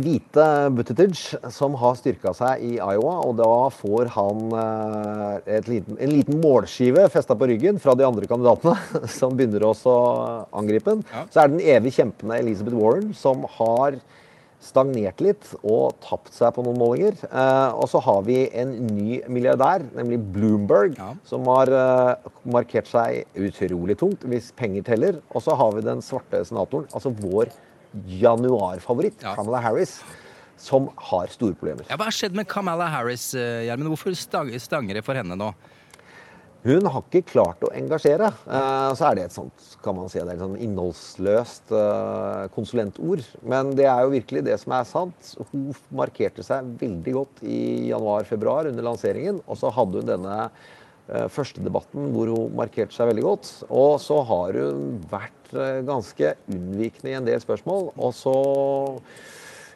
hvite 0.02 0.46
Buttigieg 0.74 1.14
som 1.54 1.76
har 1.78 1.94
styrka 2.00 2.32
seg 2.34 2.64
i 2.66 2.72
Iowa. 2.82 3.20
Og 3.28 3.36
da 3.38 3.50
får 3.78 4.10
han 4.16 4.40
eh, 4.58 5.60
liten, 5.70 6.00
en 6.02 6.14
liten 6.16 6.40
målskive 6.42 7.04
festa 7.14 7.38
på 7.38 7.46
ryggen 7.52 7.78
fra 7.84 7.94
de 7.94 8.08
andre 8.08 8.26
kandidatene, 8.32 8.74
som 9.20 9.38
begynner 9.38 9.68
også 9.70 9.94
å 9.94 10.08
angripe 10.58 10.96
den. 10.96 11.04
Ja. 11.14 11.26
Så 11.30 11.44
er 11.44 11.52
det 11.52 11.60
den 11.60 11.68
evig 11.76 11.94
kjempende 12.00 12.40
Elizabeth 12.42 12.80
Warren 12.80 13.12
som 13.22 13.46
har 13.60 14.00
stagnert 14.66 15.22
litt 15.22 15.46
og 15.62 15.94
tapt 16.02 16.34
seg 16.34 16.56
på 16.56 16.64
noen 16.66 16.80
målinger. 16.82 17.20
Eh, 17.30 17.70
og 17.78 17.86
så 17.92 18.02
har 18.02 18.26
vi 18.26 18.40
en 18.64 18.74
ny 18.96 19.20
milliardær, 19.30 19.86
nemlig 19.94 20.18
Bloomberg, 20.34 20.98
Ja. 20.98 21.12
som 21.30 21.46
har 21.54 21.70
eh, 21.70 22.34
markert 22.50 22.90
seg 22.90 23.28
utrolig 23.38 24.00
tungt, 24.02 24.26
hvis 24.26 24.50
penger 24.58 24.90
teller. 24.90 25.22
Og 25.38 25.46
så 25.46 25.54
har 25.62 25.78
vi 25.78 25.86
den 25.86 26.02
svarte 26.02 26.42
senatoren, 26.50 26.90
altså 26.98 27.14
vår 27.14 27.54
januarfavoritt, 28.08 29.22
Ja. 29.24 29.36
Kamala 29.36 29.62
Harris, 29.64 30.02
som 30.58 30.90
har 30.96 31.28
store 31.28 31.54
problemer. 31.56 31.86
Ja, 31.90 31.98
hva 31.98 32.10
har 32.10 32.16
skjedd 32.16 32.36
med 32.36 32.48
Kamala 32.48 32.88
Harris, 32.90 33.34
eh, 33.34 33.66
Gjermund? 33.68 33.90
Hvorfor 33.96 34.16
stanger 34.60 34.94
det 34.94 35.04
for 35.06 35.14
henne 35.14 35.36
nå? 35.36 35.54
Hun 36.66 36.82
har 36.90 37.04
ikke 37.04 37.22
klart 37.30 37.62
å 37.62 37.70
engasjere. 37.78 38.32
Eh, 38.50 38.94
så 38.98 39.12
er 39.12 39.16
det 39.20 39.26
et 39.28 39.36
sånt 39.36 39.66
kan 39.84 39.94
man 39.94 40.10
si, 40.10 40.18
det 40.18 40.32
er 40.32 40.34
et 40.34 40.42
sånt 40.42 40.58
innholdsløst 40.66 41.74
eh, 41.78 42.48
konsulentord. 42.56 43.22
Men 43.46 43.76
det 43.78 43.86
er 43.86 44.02
jo 44.02 44.10
virkelig 44.16 44.42
det 44.48 44.56
som 44.60 44.74
er 44.74 44.88
sant. 44.90 45.36
Hun 45.52 45.68
markerte 45.94 46.42
seg 46.42 46.66
veldig 46.82 47.14
godt 47.14 47.44
i 47.46 47.92
januar-februar 47.92 48.72
under 48.72 48.88
lanseringen. 48.88 49.44
Og 49.46 49.60
så 49.62 49.70
hadde 49.76 50.02
hun 50.02 50.10
denne 50.10 50.50
eh, 51.10 51.28
første 51.32 51.64
debatten 51.64 52.12
hvor 52.16 52.32
hun 52.34 52.58
markerte 52.58 52.96
seg 52.96 53.12
veldig 53.12 53.26
godt. 53.26 53.54
Og 53.70 53.96
så 54.04 54.20
har 54.32 54.60
hun 54.60 55.00
vært 55.12 55.56
eh, 55.56 55.82
ganske 55.88 56.36
unnvikende 56.52 57.14
i 57.14 57.18
en 57.20 57.30
del 57.30 57.42
spørsmål. 57.44 57.92
Og 57.96 58.14
så 58.18 58.36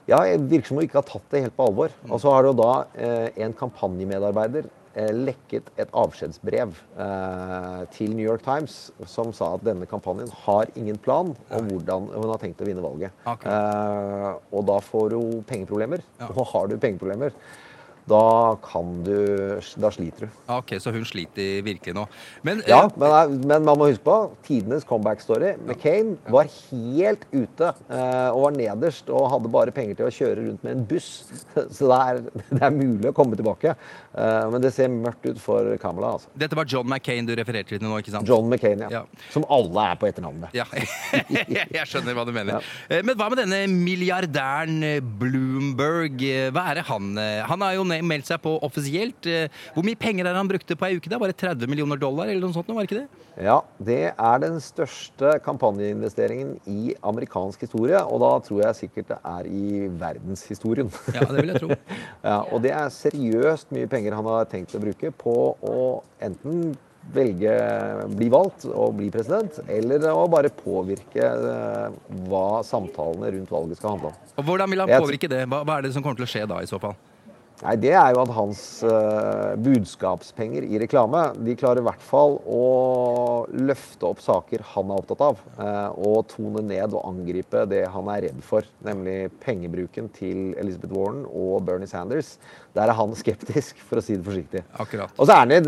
ja, 0.10 0.24
virker 0.38 0.70
som 0.70 0.80
hun 0.80 0.88
ikke 0.88 1.00
har 1.02 1.08
tatt 1.08 1.32
det 1.32 1.46
helt 1.46 1.56
på 1.58 1.70
alvor. 1.70 1.96
Og 2.10 2.20
så 2.22 2.34
har 2.34 2.44
det 2.44 2.52
jo 2.54 2.60
da 2.60 2.74
eh, 2.98 3.46
en 3.46 3.56
kampanjemedarbeider 3.58 4.70
eh, 4.98 5.12
lekket 5.14 5.70
et 5.80 5.94
avskjedsbrev 6.02 6.74
eh, 7.06 7.80
til 7.96 8.16
New 8.16 8.26
York 8.26 8.44
Times 8.46 8.80
som 9.10 9.34
sa 9.36 9.54
at 9.58 9.66
denne 9.68 9.88
kampanjen 9.90 10.32
har 10.46 10.72
ingen 10.80 10.98
plan 10.98 11.34
om 11.36 11.72
hvordan 11.72 12.10
hun 12.16 12.30
har 12.34 12.42
tenkt 12.42 12.64
å 12.64 12.70
vinne 12.70 12.86
valget. 12.86 13.16
Eh, 13.30 14.30
og 14.50 14.70
da 14.70 14.80
får 14.84 15.18
hun 15.18 15.44
pengeproblemer. 15.50 16.06
Ja. 16.22 16.32
Og 16.34 16.48
har 16.54 16.70
du 16.72 16.80
pengeproblemer, 16.82 17.36
da 18.10 18.56
kan 18.66 19.04
du 19.06 19.16
Da 19.80 19.92
sliter 19.94 20.26
du. 20.28 20.38
Ok, 20.52 20.74
så 20.82 20.92
hun 20.96 21.06
sliter 21.08 21.62
virkelig 21.66 21.94
nå. 21.96 22.06
Men 22.44 22.64
Ja, 22.68 22.84
eh, 22.88 22.98
men, 22.98 23.40
men 23.48 23.66
man 23.68 23.78
må 23.80 23.88
huske 23.92 24.04
på 24.06 24.18
tidenes 24.48 24.84
comeback-story. 24.90 25.54
McCain 25.66 26.16
var 26.30 26.50
helt 26.70 27.24
ute 27.32 27.70
eh, 27.90 28.30
og 28.34 28.42
var 28.48 28.58
nederst 28.58 29.10
og 29.14 29.30
hadde 29.34 29.52
bare 29.54 29.74
penger 29.76 30.00
til 30.00 30.10
å 30.10 30.14
kjøre 30.14 30.48
rundt 30.48 30.66
med 30.66 30.76
en 30.78 30.86
buss. 30.90 31.10
Så 31.76 31.90
det 31.92 32.00
er, 32.00 32.22
det 32.50 32.62
er 32.66 32.76
mulig 32.76 33.12
å 33.12 33.16
komme 33.18 33.38
tilbake. 33.40 33.76
Eh, 34.18 34.46
men 34.54 34.64
det 34.66 34.74
ser 34.76 34.90
mørkt 34.94 35.26
ut 35.30 35.40
for 35.42 35.70
Kamala. 35.82 36.16
Altså. 36.18 36.32
dette 36.40 36.58
var 36.58 36.68
John 36.70 36.90
McCain 36.90 37.28
du 37.30 37.36
refererte 37.38 37.78
til 37.78 37.86
nå, 37.86 37.96
ikke 38.02 38.14
sant? 38.18 38.28
John 38.30 38.50
McCain, 38.50 38.82
ja. 38.88 38.90
Ja. 39.00 39.04
Som 39.34 39.46
alle 39.54 39.86
er 39.94 40.00
på 40.02 40.10
etternavnet. 40.10 40.54
Ja, 40.58 40.66
jeg 41.78 41.86
skjønner 41.90 42.18
hva 42.18 42.26
du 42.28 42.34
mener. 42.36 42.58
Ja. 42.90 43.02
Men 43.06 43.18
hva 43.20 43.30
med 43.32 43.44
denne 43.44 43.62
milliardæren 43.70 44.82
eh, 44.84 45.00
Bloomberg? 45.22 46.22
Eh, 46.26 46.50
Hva 46.56 46.64
er 46.72 46.80
det 46.80 46.86
han 46.90 47.12
eh, 47.20 47.42
Han 47.50 47.62
har 47.66 47.76
jo 47.78 47.84
ne- 47.88 47.99
meldt 48.06 48.30
seg 48.30 48.42
på 48.44 48.56
offisielt. 48.66 49.28
Eh, 49.30 49.48
Hvor 49.76 49.86
mye 49.88 50.00
penger 50.00 50.26
er 50.26 50.34
det 50.34 50.42
han 50.42 50.52
brukte 50.52 50.78
på 50.80 50.88
ei 50.88 50.98
uke? 50.98 51.10
da? 51.12 51.20
Bare 51.22 51.36
30 51.36 51.70
millioner 51.72 52.00
dollar, 52.00 52.28
eller 52.30 52.42
noe 52.44 52.56
sånt? 52.56 52.68
Var 52.70 52.86
det 52.86 52.90
ikke 52.90 53.02
det? 53.02 53.26
Ja, 53.40 53.60
det 53.80 54.00
er 54.12 54.42
den 54.44 54.60
største 54.64 55.38
kampanjeinvesteringen 55.46 56.58
i 56.68 56.96
amerikansk 57.04 57.64
historie. 57.68 58.02
Og 58.04 58.20
da 58.24 58.34
tror 58.46 58.64
jeg 58.66 58.80
sikkert 58.84 59.14
det 59.14 59.22
er 59.24 59.48
i 59.48 59.88
verdenshistorien. 60.02 60.92
Ja, 61.16 61.26
det 61.30 61.40
vil 61.40 61.54
jeg 61.54 61.64
tro. 61.64 61.80
ja, 62.30 62.38
og 62.52 62.62
det 62.66 62.76
er 62.76 62.92
seriøst 62.94 63.74
mye 63.76 63.90
penger 63.92 64.18
han 64.20 64.28
har 64.30 64.50
tenkt 64.52 64.76
å 64.76 64.84
bruke 64.84 65.14
på 65.16 65.36
å 65.64 65.80
enten 66.24 66.76
velge 67.14 67.54
bli 68.18 68.28
valgt 68.30 68.66
og 68.70 68.98
bli 69.00 69.10
president, 69.14 69.62
eller 69.72 70.04
å 70.12 70.26
bare 70.32 70.52
påvirke 70.54 71.26
eh, 71.26 72.00
hva 72.30 72.62
samtalene 72.66 73.32
rundt 73.38 73.54
valget 73.54 73.80
skal 73.80 73.96
handle 73.96 74.12
om. 74.12 74.18
Og 74.36 74.50
Hvordan 74.50 74.74
vil 74.74 74.84
han 74.84 74.92
påvirke 74.94 75.32
det? 75.32 75.46
Hva, 75.50 75.64
hva 75.66 75.80
er 75.80 75.88
det 75.88 75.94
som 75.96 76.06
kommer 76.06 76.20
til 76.20 76.28
å 76.28 76.34
skje 76.34 76.46
da, 76.50 76.60
i 76.62 76.70
så 76.70 76.82
fall? 76.82 76.98
Nei, 77.60 77.74
Det 77.76 77.92
er 77.92 78.14
jo 78.16 78.22
at 78.22 78.30
hans 78.38 78.60
uh, 78.88 79.56
budskapspenger 79.60 80.64
i 80.64 80.80
reklame 80.80 81.26
de 81.44 81.56
klarer 81.60 81.82
i 81.82 81.86
hvert 81.90 82.04
fall 82.08 82.38
å 82.48 82.62
løfte 83.52 84.08
opp 84.08 84.22
saker 84.24 84.64
han 84.74 84.94
er 84.94 85.02
opptatt 85.02 85.24
av. 85.26 85.42
uh, 85.60 85.90
og 86.00 86.22
tone 86.32 86.64
ned 86.64 86.96
og 86.96 87.04
angripe 87.10 87.66
det 87.68 87.82
han 87.92 88.08
er 88.14 88.30
redd 88.30 88.40
for, 88.48 88.64
nemlig 88.86 89.18
pengebruken 89.44 90.08
til 90.16 90.54
Elizabeth 90.62 90.96
Warren 90.96 91.26
og 91.28 91.66
Bernie 91.68 91.90
Sanders. 91.92 92.38
Der 92.78 92.88
er 92.88 92.96
han 92.96 93.12
skeptisk, 93.18 93.76
for 93.90 94.00
å 94.00 94.06
si 94.06 94.16
det 94.16 94.24
forsiktig. 94.28 94.64
Akkurat. 94.80 95.12
Og 95.20 95.28
så 95.28 95.36
er 95.36 95.44
han 95.44 95.52
i 95.58 95.60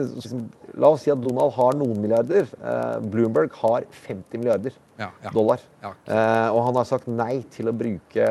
La 0.79 0.87
oss 0.93 1.03
si 1.03 1.11
at 1.11 1.19
Donald 1.19 1.51
har 1.57 1.75
noen 1.75 1.99
milliarder. 1.99 2.47
Uh, 2.63 3.01
Bloomberg 3.11 3.51
har 3.59 3.83
50 4.05 4.39
milliarder 4.39 4.71
Ja, 5.01 5.09
ja. 5.25 5.31
dollar. 5.33 5.59
Ja. 5.81 5.89
Eh, 6.05 6.47
og 6.53 6.59
han 6.67 6.75
har 6.77 6.85
sagt 6.85 7.07
nei 7.09 7.41
til 7.51 7.71
å 7.71 7.73
bruke 7.73 8.25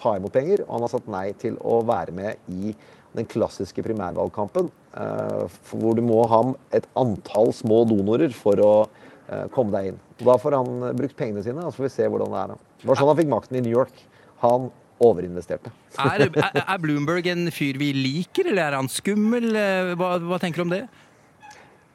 ta 0.00 0.14
imot 0.16 0.32
penger, 0.32 0.62
og 0.64 0.70
han 0.78 0.84
har 0.86 0.92
sagt 0.96 1.10
nei 1.12 1.26
til 1.36 1.58
å 1.60 1.82
være 1.86 2.14
med 2.16 2.48
i 2.50 2.72
den 3.16 3.28
klassiske 3.28 3.84
primærvalgkampen, 3.84 4.70
eh, 4.96 5.60
hvor 5.72 5.96
du 5.96 6.02
må 6.04 6.22
ha 6.30 6.42
et 6.76 6.86
antall 6.98 7.52
små 7.56 7.84
donorer 7.88 8.34
for 8.36 8.62
å 8.62 8.72
eh, 8.84 9.46
komme 9.54 9.72
deg 9.74 9.92
inn. 9.92 10.02
Da 10.22 10.36
får 10.40 10.58
han 10.58 10.88
eh, 10.90 10.96
brukt 10.98 11.16
pengene 11.18 11.44
sine, 11.44 11.62
og 11.64 11.72
så 11.72 11.82
får 11.82 11.88
vi 11.88 11.94
se 11.96 12.10
hvordan 12.12 12.34
det 12.34 12.42
er. 12.42 12.66
Det 12.82 12.90
var 12.90 13.00
sånn 13.00 13.12
han 13.12 13.20
fikk 13.22 13.32
makten 13.32 13.60
i 13.60 13.64
New 13.64 13.72
York. 13.72 14.04
Han 14.44 14.70
overinvesterte. 15.02 15.72
Er, 16.00 16.28
er, 16.28 16.60
er 16.62 16.78
Bloomberg 16.80 17.26
en 17.28 17.50
fyr 17.52 17.76
vi 17.80 17.90
liker, 17.96 18.48
eller 18.48 18.70
er 18.70 18.78
han 18.78 18.88
skummel? 18.92 19.50
Hva, 19.96 20.14
hva 20.24 20.38
tenker 20.40 20.62
du 20.62 20.68
om 20.68 20.72
det? 20.72 20.86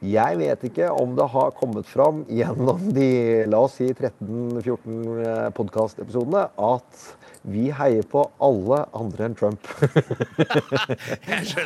Jeg 0.02 0.38
vet 0.40 0.64
ikke 0.66 0.88
om 0.98 1.12
det 1.14 1.28
har 1.30 1.52
kommet 1.54 1.86
fram 1.86 2.24
gjennom 2.26 2.88
de 2.94 3.44
la 3.46 3.60
oss 3.68 3.76
si 3.78 3.86
13-14 3.94 5.52
podkastepisodene 5.54 6.48
at 6.58 7.04
vi 7.42 7.68
heier 7.74 8.04
på 8.06 8.22
alle 8.42 8.80
andre 8.94 9.28
enn 9.28 9.38
Trump. 9.38 9.62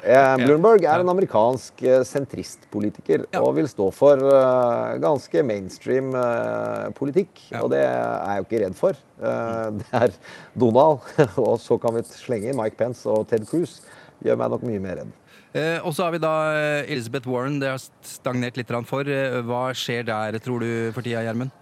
Eh, 0.06 0.36
Bloomberg 0.38 0.84
er 0.86 1.02
en 1.02 1.10
amerikansk 1.10 1.82
eh, 1.84 2.02
sentristpolitiker 2.06 3.24
og 3.40 3.56
vil 3.56 3.66
stå 3.68 3.88
for 3.94 4.20
eh, 4.30 4.96
ganske 5.02 5.42
mainstream 5.46 6.12
eh, 6.16 6.86
politikk. 6.96 7.40
Og 7.60 7.70
det 7.72 7.82
er 7.82 7.96
jeg 7.96 8.38
jo 8.38 8.46
ikke 8.46 8.62
redd 8.62 8.78
for. 8.78 9.00
Eh, 9.18 9.66
det 9.80 9.88
er 10.00 10.16
Donald, 10.54 11.04
og 11.42 11.56
så 11.62 11.78
kan 11.82 11.96
vi 11.98 12.04
slenge 12.08 12.52
inn 12.52 12.60
Mike 12.60 12.78
Pence 12.78 13.08
og 13.10 13.26
Ted 13.32 13.48
Cruz. 13.50 13.80
Gjør 14.24 14.38
meg 14.40 14.54
nok 14.54 14.66
mye 14.68 14.82
mer 14.82 15.00
redd. 15.02 15.14
Eh, 15.56 15.78
og 15.80 15.94
så 15.96 16.06
har 16.06 16.12
vi 16.12 16.20
da 16.20 16.32
eh, 16.52 16.90
Elizabeth 16.92 17.28
Warren. 17.30 17.60
Det 17.62 17.70
har 17.72 17.84
stagnert 18.04 18.58
litt 18.60 18.72
for. 18.88 19.08
Eh, 19.08 19.38
Hva 19.46 19.70
skjer 19.76 20.04
der, 20.08 20.36
tror 20.44 20.60
du, 20.60 20.70
for 20.92 21.06
tida, 21.06 21.22
Gjermund? 21.24 21.54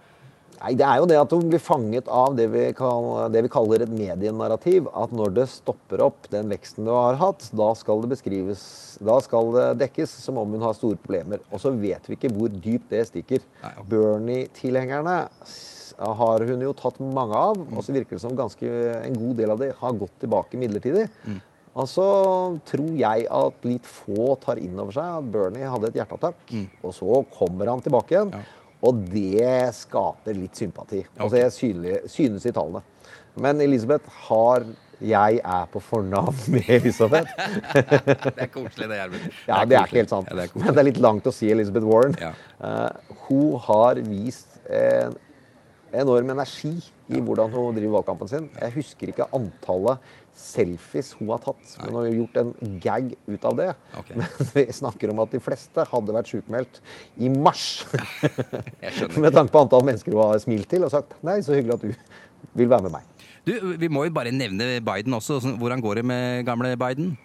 Nei, 0.55 0.73
Det 0.79 0.85
er 0.87 0.99
jo 0.99 1.07
det 1.07 1.19
at 1.19 1.33
hun 1.35 1.49
blir 1.51 1.61
fanget 1.61 2.07
av 2.11 2.35
det 2.35 2.47
vi, 2.51 2.65
kan, 2.75 3.31
det 3.31 3.43
vi 3.45 3.51
kaller 3.51 3.85
et 3.85 3.91
medienarrativ. 3.91 4.89
At 4.95 5.13
når 5.15 5.35
det 5.37 5.47
stopper 5.51 6.03
opp 6.03 6.27
den 6.33 6.51
veksten 6.51 6.87
du 6.87 6.91
har 6.95 7.19
hatt, 7.21 7.47
da 7.55 7.69
skal 7.77 8.03
det 8.03 8.11
beskrives 8.15 8.65
Da 9.03 9.19
skal 9.23 9.51
det 9.55 9.65
dekkes 9.83 10.11
som 10.23 10.39
om 10.41 10.55
hun 10.55 10.63
har 10.65 10.75
store 10.75 10.99
problemer. 10.99 11.43
Og 11.51 11.63
så 11.63 11.71
vet 11.75 12.07
vi 12.09 12.19
ikke 12.19 12.33
hvor 12.35 12.51
dypt 12.51 12.91
det 12.91 13.05
stikker. 13.11 13.43
Okay. 13.61 13.87
Bernie-tilhengerne 13.91 15.17
har 15.95 16.43
hun 16.43 16.63
jo 16.63 16.71
tatt 16.75 16.97
mange 16.99 17.37
av, 17.39 17.59
og 17.71 17.83
så 17.85 17.93
virker 17.95 18.17
det 18.17 18.23
som 18.23 18.35
ganske 18.35 18.67
en 18.67 19.15
god 19.15 19.37
del 19.39 19.53
av 19.53 19.61
det 19.61 19.69
har 19.79 19.99
gått 19.99 20.15
tilbake 20.19 20.59
midlertidig. 20.59 21.05
Mm. 21.23 21.37
Og 21.75 21.87
så 21.91 22.05
tror 22.69 22.91
jeg 22.95 23.25
at 23.35 23.65
litt 23.67 23.87
få 23.87 24.35
tar 24.43 24.61
inn 24.63 24.77
over 24.79 24.95
seg 24.95 25.17
at 25.17 25.31
Bernie 25.33 25.67
hadde 25.67 25.89
et 25.91 25.97
hjerteattakk. 25.99 26.37
Mm. 26.47 26.69
Og 26.87 26.95
så 26.95 27.19
kommer 27.35 27.71
han 27.73 27.83
tilbake 27.83 28.15
igjen. 28.15 28.31
Og 28.85 29.03
det 29.11 29.73
skaper 29.75 30.37
litt 30.37 30.55
sympati. 30.59 31.01
Altså 31.17 31.41
jeg 31.41 31.53
synes 32.11 32.47
i 32.47 32.53
tallene. 32.55 32.83
Men 33.41 33.61
Elisabeth 33.63 34.07
har 34.29 34.63
Jeg 35.03 35.41
er 35.43 35.65
på 35.67 35.79
fornavn 35.83 36.37
med 36.53 36.69
Elisabeth. 36.71 37.27
Det 37.75 38.45
er 38.45 38.47
koselig, 38.47 38.87
det, 38.87 38.95
Gjermund. 38.95 39.25
Ja, 39.49 39.57
det 39.67 39.75
er 39.75 39.89
ikke 39.89 39.99
helt 39.99 40.13
sant. 40.13 40.29
Ja, 40.31 40.37
det. 40.39 40.45
Men 40.55 40.71
det 40.71 40.79
er 40.79 40.87
litt 40.87 41.01
langt 41.03 41.27
å 41.27 41.33
si 41.35 41.49
Elizabeth 41.51 41.83
Warren. 41.83 42.15
Ja. 42.15 42.31
Uh, 42.63 43.17
hun 43.27 43.59
har 43.65 43.99
vist 44.07 44.55
en 44.71 45.17
enorm 45.91 46.31
energi 46.31 46.77
i 47.11 47.19
hvordan 47.19 47.51
hun 47.51 47.75
driver 47.75 47.97
valgkampen 47.97 48.31
sin. 48.31 48.47
Jeg 48.55 48.75
husker 48.77 49.11
ikke 49.11 49.27
antallet 49.35 50.15
selfies 50.35 51.13
hun 51.19 51.31
har 51.31 51.41
tatt, 51.43 51.63
men 51.81 51.89
hun 51.93 51.99
har 52.01 52.09
gjort 52.11 52.39
en 52.41 52.79
gag 52.83 53.11
ut 53.27 53.47
av 53.47 53.57
det. 53.59 53.69
Okay. 54.01 54.19
Men 54.19 54.39
vi 54.55 54.65
snakker 54.79 55.13
om 55.13 55.21
at 55.23 55.35
de 55.35 55.41
fleste 55.43 55.87
hadde 55.91 56.15
vært 56.15 56.31
sykemeldt 56.33 56.81
i 57.17 57.31
mars. 57.31 57.85
Med 59.23 59.31
tanke 59.35 59.51
på 59.53 59.63
antall 59.63 59.85
mennesker 59.87 60.15
hun 60.15 60.25
har 60.25 60.41
smilt 60.43 60.69
til 60.71 60.87
og 60.87 60.93
sagt 60.93 61.15
nei, 61.25 61.39
så 61.45 61.55
hyggelig 61.55 61.79
at 61.79 61.85
du 61.87 62.59
vil 62.59 62.71
være 62.71 62.87
med 62.87 62.97
meg. 62.99 63.29
Du, 63.45 63.53
vi 63.77 63.89
må 63.91 64.05
jo 64.07 64.13
bare 64.15 64.31
nevne 64.33 64.77
Biden 64.85 65.15
også. 65.17 65.39
Hvordan 65.59 65.81
går 65.83 65.99
det 65.99 66.03
med 66.07 66.45
gamle 66.47 66.71
Biden? 66.79 67.15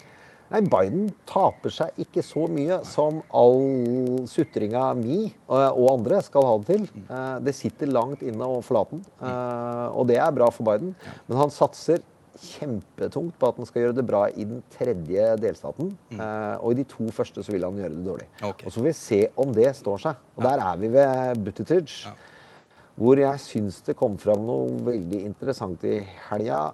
Nei, 0.50 0.64
Biden 0.66 1.12
taper 1.30 1.70
seg 1.70 2.00
ikke 2.02 2.24
så 2.26 2.48
mye 2.50 2.80
som 2.88 3.20
all 3.38 4.24
sutringa 4.28 4.88
mi 4.98 5.28
eh, 5.28 5.70
og 5.70 5.92
andre 5.92 6.18
skal 6.26 6.46
ha 6.48 6.56
det 6.58 6.66
til. 6.72 6.88
Eh, 7.06 7.36
Det 7.46 7.54
sitter 7.54 7.92
langt 7.94 8.24
inne 8.26 8.48
å 8.50 8.58
forlate 8.66 8.98
den, 8.98 9.04
eh, 9.22 9.86
og 9.94 10.08
det 10.10 10.18
er 10.18 10.34
bra 10.34 10.50
for 10.50 10.66
Biden. 10.66 10.96
Men 11.28 11.38
han 11.44 11.54
satser 11.54 12.02
kjempetungt 12.40 13.36
på 13.38 13.48
at 13.50 13.56
han 13.60 13.68
skal 13.68 13.82
gjøre 13.84 13.96
det 13.98 14.04
bra 14.08 14.22
i 14.32 14.44
den 14.48 14.62
tredje 14.74 15.36
delstaten. 15.42 15.92
eh, 16.12 16.56
Og 16.60 16.72
i 16.72 16.80
de 16.80 16.84
to 16.84 17.06
første 17.12 17.42
så 17.44 17.52
vil 17.52 17.64
han 17.64 17.76
gjøre 17.76 17.94
det 17.96 18.04
dårlig. 18.06 18.26
Okay. 18.42 18.66
Og 18.66 18.72
så 18.72 18.80
får 18.80 18.88
vi 18.88 18.92
se 18.92 19.20
om 19.36 19.52
det 19.54 19.70
står 19.76 19.98
seg. 20.06 20.14
Og 20.36 20.42
der 20.48 20.58
er 20.66 20.76
vi 20.80 20.88
ved 20.88 21.44
Buttigieg. 21.44 21.88
Hvor 23.00 23.16
jeg 23.16 23.40
syns 23.40 23.80
det 23.86 23.96
kom 23.96 24.18
fram 24.20 24.42
noe 24.44 24.68
veldig 24.84 25.22
interessant 25.24 25.84
i 25.88 26.00
helga. 26.30 26.72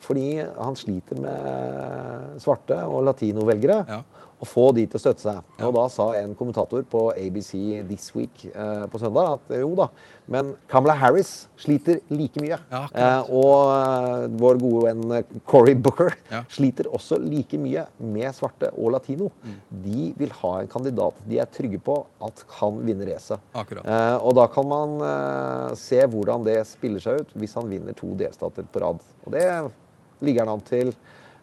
Fordi 0.00 0.36
han 0.38 0.76
sliter 0.78 1.18
med 1.20 2.40
svarte 2.42 2.76
og 2.86 3.02
latinovelgere. 3.08 3.78
Ja. 3.88 4.02
Å 4.38 4.46
få 4.46 4.68
de 4.76 4.84
til 4.86 4.94
å 4.94 5.02
støtte 5.02 5.24
seg. 5.24 5.38
Og 5.66 5.72
da 5.74 5.84
sa 5.90 6.04
en 6.14 6.34
kommentator 6.38 6.84
på 6.86 7.08
ABC 7.10 7.50
This 7.88 8.12
Week 8.14 8.44
eh, 8.52 8.84
på 8.86 9.00
søndag 9.02 9.32
at 9.32 9.48
jo 9.58 9.72
da, 9.74 9.88
men 10.30 10.52
Kamala 10.70 10.94
Harris 11.00 11.48
sliter 11.58 11.98
like 12.12 12.38
mye. 12.44 12.58
Ja, 12.70 12.82
eh, 12.92 13.32
og 13.34 13.72
eh, 13.72 14.28
vår 14.38 14.60
gode 14.62 14.84
venn 14.86 15.16
eh, 15.18 15.34
Cory 15.48 15.74
Booker 15.74 16.14
Ja. 16.30 16.44
sliter 16.54 16.86
også 16.94 17.18
like 17.18 17.58
mye 17.58 17.88
med 17.98 18.30
svarte 18.38 18.70
og 18.78 18.92
latino. 18.94 19.32
Mm. 19.42 19.58
De 19.88 20.06
vil 20.22 20.36
ha 20.44 20.52
en 20.60 20.70
kandidat 20.70 21.18
de 21.26 21.42
er 21.42 21.50
trygge 21.58 21.82
på 21.82 21.98
at 22.22 22.44
kan 22.54 22.78
vinne 22.86 23.10
racet. 23.10 23.42
Eh, 23.58 24.16
og 24.22 24.38
da 24.38 24.46
kan 24.54 24.70
man 24.70 24.96
eh, 25.02 25.74
se 25.82 25.98
hvordan 26.06 26.46
det 26.46 26.60
spiller 26.70 27.02
seg 27.02 27.24
ut 27.24 27.34
hvis 27.42 27.58
han 27.58 27.66
vinner 27.74 27.96
to 27.98 28.14
delstater 28.22 28.70
på 28.70 28.86
rad. 28.86 29.02
Og 29.26 29.34
det 29.34 29.48
ligger 30.22 30.46
han 30.46 30.54
an 30.60 30.68
til 30.68 30.94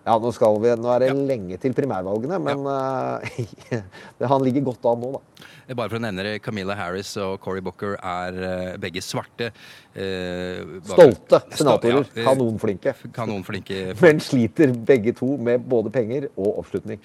Ja, 0.05 0.19
nå, 0.21 0.29
skal 0.35 0.59
vi, 0.61 0.69
nå 0.77 0.89
er 0.93 1.01
det 1.01 1.13
lenge 1.17 1.57
til 1.57 1.73
primærvalgene, 1.73 2.37
men 2.37 2.67
eh, 2.69 4.27
han 4.31 4.43
ligger 4.45 4.67
godt 4.67 4.85
an 4.91 5.01
nå, 5.01 5.09
da. 5.15 5.47
Bare 5.73 5.89
for 5.89 5.97
å 5.97 6.01
nevne 6.03 6.21
det, 6.27 6.33
Camilla 6.45 6.75
Harris 6.77 7.15
og 7.17 7.39
Cory 7.41 7.63
Booker 7.65 7.95
er 7.97 8.37
uh, 8.37 8.75
begge 8.77 9.01
svarte. 9.01 9.49
Uh, 9.97 10.77
Stolte 10.85 11.41
Sto- 11.41 11.57
senatorer. 11.63 12.05
ja, 12.05 12.21
eh, 12.21 12.27
Kanonflinke. 12.27 12.93
Kanonflinke. 13.17 13.81
Men 14.05 14.21
sliter 14.21 14.75
begge 14.77 15.15
to 15.17 15.39
med 15.41 15.65
både 15.65 15.89
penger 15.89 16.29
og 16.35 16.61
oppslutning. 16.61 17.01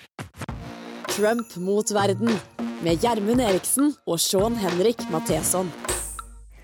Trump 1.09 1.57
mot 1.57 1.97
verden 1.97 2.37
med 2.85 3.01
Gjermund 3.01 3.41
Eriksen 3.49 3.95
og 4.05 4.21
Sean 4.21 4.61
Henrik 4.61 5.09
Matheson. 5.09 5.73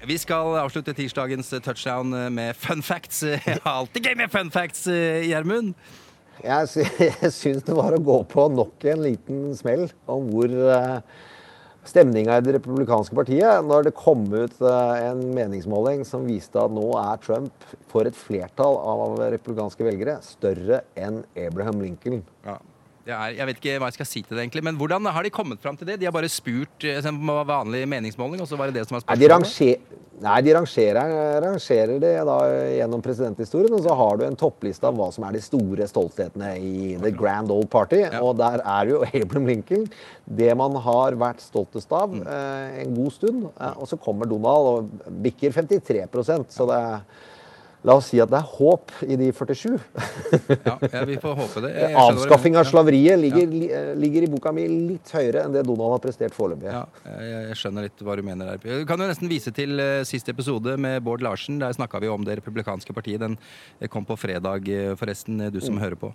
Vi 0.07 0.21
skal 0.21 0.61
avslutte 0.61 0.93
tirsdagens 0.95 1.49
touchdown 1.65 2.13
med 2.37 2.53
fun 2.61 2.85
facts. 2.85 3.25
Jeg 3.25 3.41
har 3.65 3.73
alltid 3.81 4.05
gøy 4.05 4.21
med 4.21 4.29
fun 4.37 4.53
facts, 4.53 4.85
Gjermund. 4.85 5.73
Jeg, 6.45 6.87
jeg 7.23 7.33
syns 7.35 7.65
det 7.67 7.77
var 7.77 7.97
å 7.97 8.03
gå 8.03 8.21
på 8.31 8.49
nok 8.53 8.85
en 8.93 9.03
liten 9.07 9.49
smell 9.59 9.87
om 10.11 10.29
hvor 10.33 10.53
uh, 10.53 11.01
stemninga 11.87 12.39
i 12.39 12.45
det 12.45 12.57
republikanske 12.57 13.17
partiet 13.17 13.67
når 13.67 13.89
det 13.89 13.97
kom 13.99 14.25
ut 14.33 14.57
eh, 14.59 14.95
en 15.07 15.21
meningsmåling 15.37 16.03
som 16.09 16.27
viste 16.27 16.59
at 16.59 16.73
nå 16.75 16.87
er 16.99 17.21
Trump 17.23 17.67
for 17.93 18.09
et 18.09 18.19
flertall 18.19 18.79
av 18.83 19.21
republikanske 19.37 19.87
velgere 19.87 20.19
større 20.27 20.83
enn 20.99 21.23
Abraham 21.39 21.85
Lincoln. 21.85 22.25
Ja. 22.47 22.59
Det 23.07 23.15
er, 23.15 23.37
jeg 23.39 23.47
vet 23.47 23.59
ikke 23.61 23.75
hva 23.79 23.87
jeg 23.93 23.95
skal 24.01 24.09
si 24.11 24.21
til 24.27 24.35
det, 24.35 24.43
egentlig. 24.43 24.65
Men 24.67 24.79
hvordan 24.81 25.07
har 25.15 25.23
de 25.23 25.31
kommet 25.31 25.61
fram 25.63 25.77
til 25.79 25.87
det? 25.87 26.01
De 26.03 26.09
har 26.09 26.15
bare 26.15 26.27
spurt 26.33 26.83
på 26.83 27.37
vanlig 27.47 27.85
meningsmåling, 27.87 28.41
og 28.43 28.49
så 28.51 28.59
var 28.59 28.73
det 28.73 28.81
det 28.81 28.89
som 28.89 28.97
var 28.97 29.05
Nei, 29.07 29.15
de, 29.21 29.29
spørsmålet? 29.31 30.03
nei, 30.25 30.39
de 30.43 30.55
rangerer, 30.57 31.13
rangerer 31.45 31.93
det 32.03 32.11
da 32.27 32.37
gjennom 32.75 33.05
presidenthistorien, 33.05 33.77
og 33.77 33.85
så 33.85 33.95
har 34.01 34.19
du 34.19 34.25
en 34.27 34.39
toppliste 34.41 34.89
av 34.91 34.99
hva 34.99 35.07
som 35.15 35.23
er 35.29 35.37
de 35.39 35.43
store 35.45 35.87
stolthetene 35.87 36.51
i 36.59 36.97
The 37.05 37.13
Grand 37.15 37.53
Old 37.55 37.71
Party. 37.71 38.03
Og 38.19 38.35
der 38.43 38.59
er 38.65 38.91
jo 38.91 39.05
Abraham 39.23 39.47
Lincoln 39.53 39.87
det 40.27 40.51
man 40.59 40.75
har 40.89 41.15
vært 41.23 41.45
stoltest 41.47 41.95
av 41.95 42.11
Mm. 42.17 42.27
eh, 42.27 42.83
en 42.83 42.99
god 42.99 43.15
stund. 43.15 43.47
Eh, 43.55 43.79
og 43.79 43.87
så 43.87 44.01
kommer 44.03 44.27
Donald 44.27 44.73
og 44.73 45.15
bikker 45.23 45.55
53% 45.55 46.51
så 46.59 46.67
det 46.73 46.83
er 46.83 47.01
La 47.87 47.95
oss 47.95 48.09
si 48.11 48.19
at 48.19 48.31
det 48.33 48.39
er 48.41 48.49
håp 48.57 48.91
i 49.07 49.17
de 49.19 49.29
47. 49.31 49.77
Ja, 50.67 50.75
ja, 50.91 51.03
vi 51.07 51.19
får 51.23 51.37
håpe 51.39 51.63
det. 51.63 51.71
Avskaffing 52.07 52.57
av 52.59 52.67
slaveriet 52.67 53.21
ligger, 53.23 53.47
li, 53.47 53.69
eh, 53.71 53.93
ligger 53.99 54.27
i 54.27 54.31
boka 54.33 54.51
mi 54.55 54.65
litt 54.67 55.13
høyere 55.15 55.45
enn 55.47 55.55
det 55.55 55.63
Donald 55.69 55.95
har 55.95 56.03
prestert 56.03 56.35
foreløpig. 56.35 56.67
Ja, 56.73 56.83
jeg, 57.07 57.59
skjønner 57.61 57.87
litt 57.87 58.03
hva 58.03 58.17
du 58.19 58.25
mener 58.27 58.51
der. 58.57 58.83
Du 58.83 58.89
kan 58.91 58.99
jo 58.99 59.07
nesten 59.07 59.31
vise 59.31 59.55
til 59.55 59.79
uh, 59.79 60.01
siste 60.09 60.35
episode 60.35 60.75
med 60.83 60.99
Bård 61.07 61.23
Larsen. 61.23 61.61
Der 61.63 61.77
snakka 61.79 62.03
vi 62.03 62.11
om 62.11 62.27
det 62.27 62.41
republikanske 62.41 62.97
partiet. 62.97 63.23
Den 63.23 63.39
eh, 63.79 63.87
kom 63.93 64.07
på 64.09 64.19
fredag, 64.19 64.67
eh, 64.67 64.95
forresten, 64.99 65.39
du 65.47 65.57
du 65.57 65.63
Mm. 65.63 65.67
som 65.67 65.79
hører 65.79 65.97
på. 65.97 66.13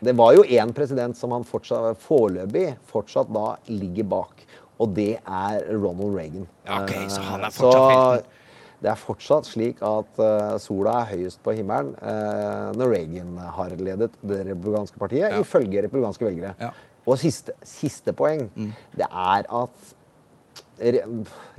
Det 0.00 0.14
var 0.16 0.32
jo 0.34 0.42
én 0.42 0.72
president 0.72 1.16
som 1.16 1.30
han 1.34 1.44
fortsatt, 1.44 1.98
foreløpig 2.00 2.76
fortsatt 2.86 3.30
da 3.34 3.56
ligger 3.68 4.04
bak, 4.04 4.46
og 4.80 4.94
det 4.94 5.18
er 5.26 5.66
Ronald 5.74 6.14
Reagan. 6.16 6.46
Ja, 6.66 6.82
ok, 6.84 6.94
så 7.10 7.20
han 7.20 7.40
er 7.40 7.46
Eh, 7.46 7.50
fortsatt 7.50 8.24
så. 8.24 8.37
Det 8.78 8.90
er 8.92 8.98
fortsatt 9.00 9.48
slik 9.48 9.80
at 9.82 10.20
eh, 10.22 10.56
sola 10.62 11.00
er 11.00 11.12
høyest 11.16 11.42
på 11.42 11.54
himmelen 11.58 11.94
eh, 11.98 12.68
når 12.78 12.92
Reagan 12.94 13.32
har 13.58 13.74
ledet 13.78 14.12
det 14.22 14.44
republikanske 14.52 15.00
partiet, 15.00 15.32
Ja. 15.32 15.40
ifølge 15.42 15.82
republikanske 15.86 16.28
velgere. 16.28 16.54
Ja. 16.60 16.70
Mm. 16.70 16.84
Og 17.08 17.16
siste, 17.18 17.54
siste 17.64 18.12
poeng, 18.12 18.50
det 18.92 19.06
er 19.08 19.46
at 19.48 19.94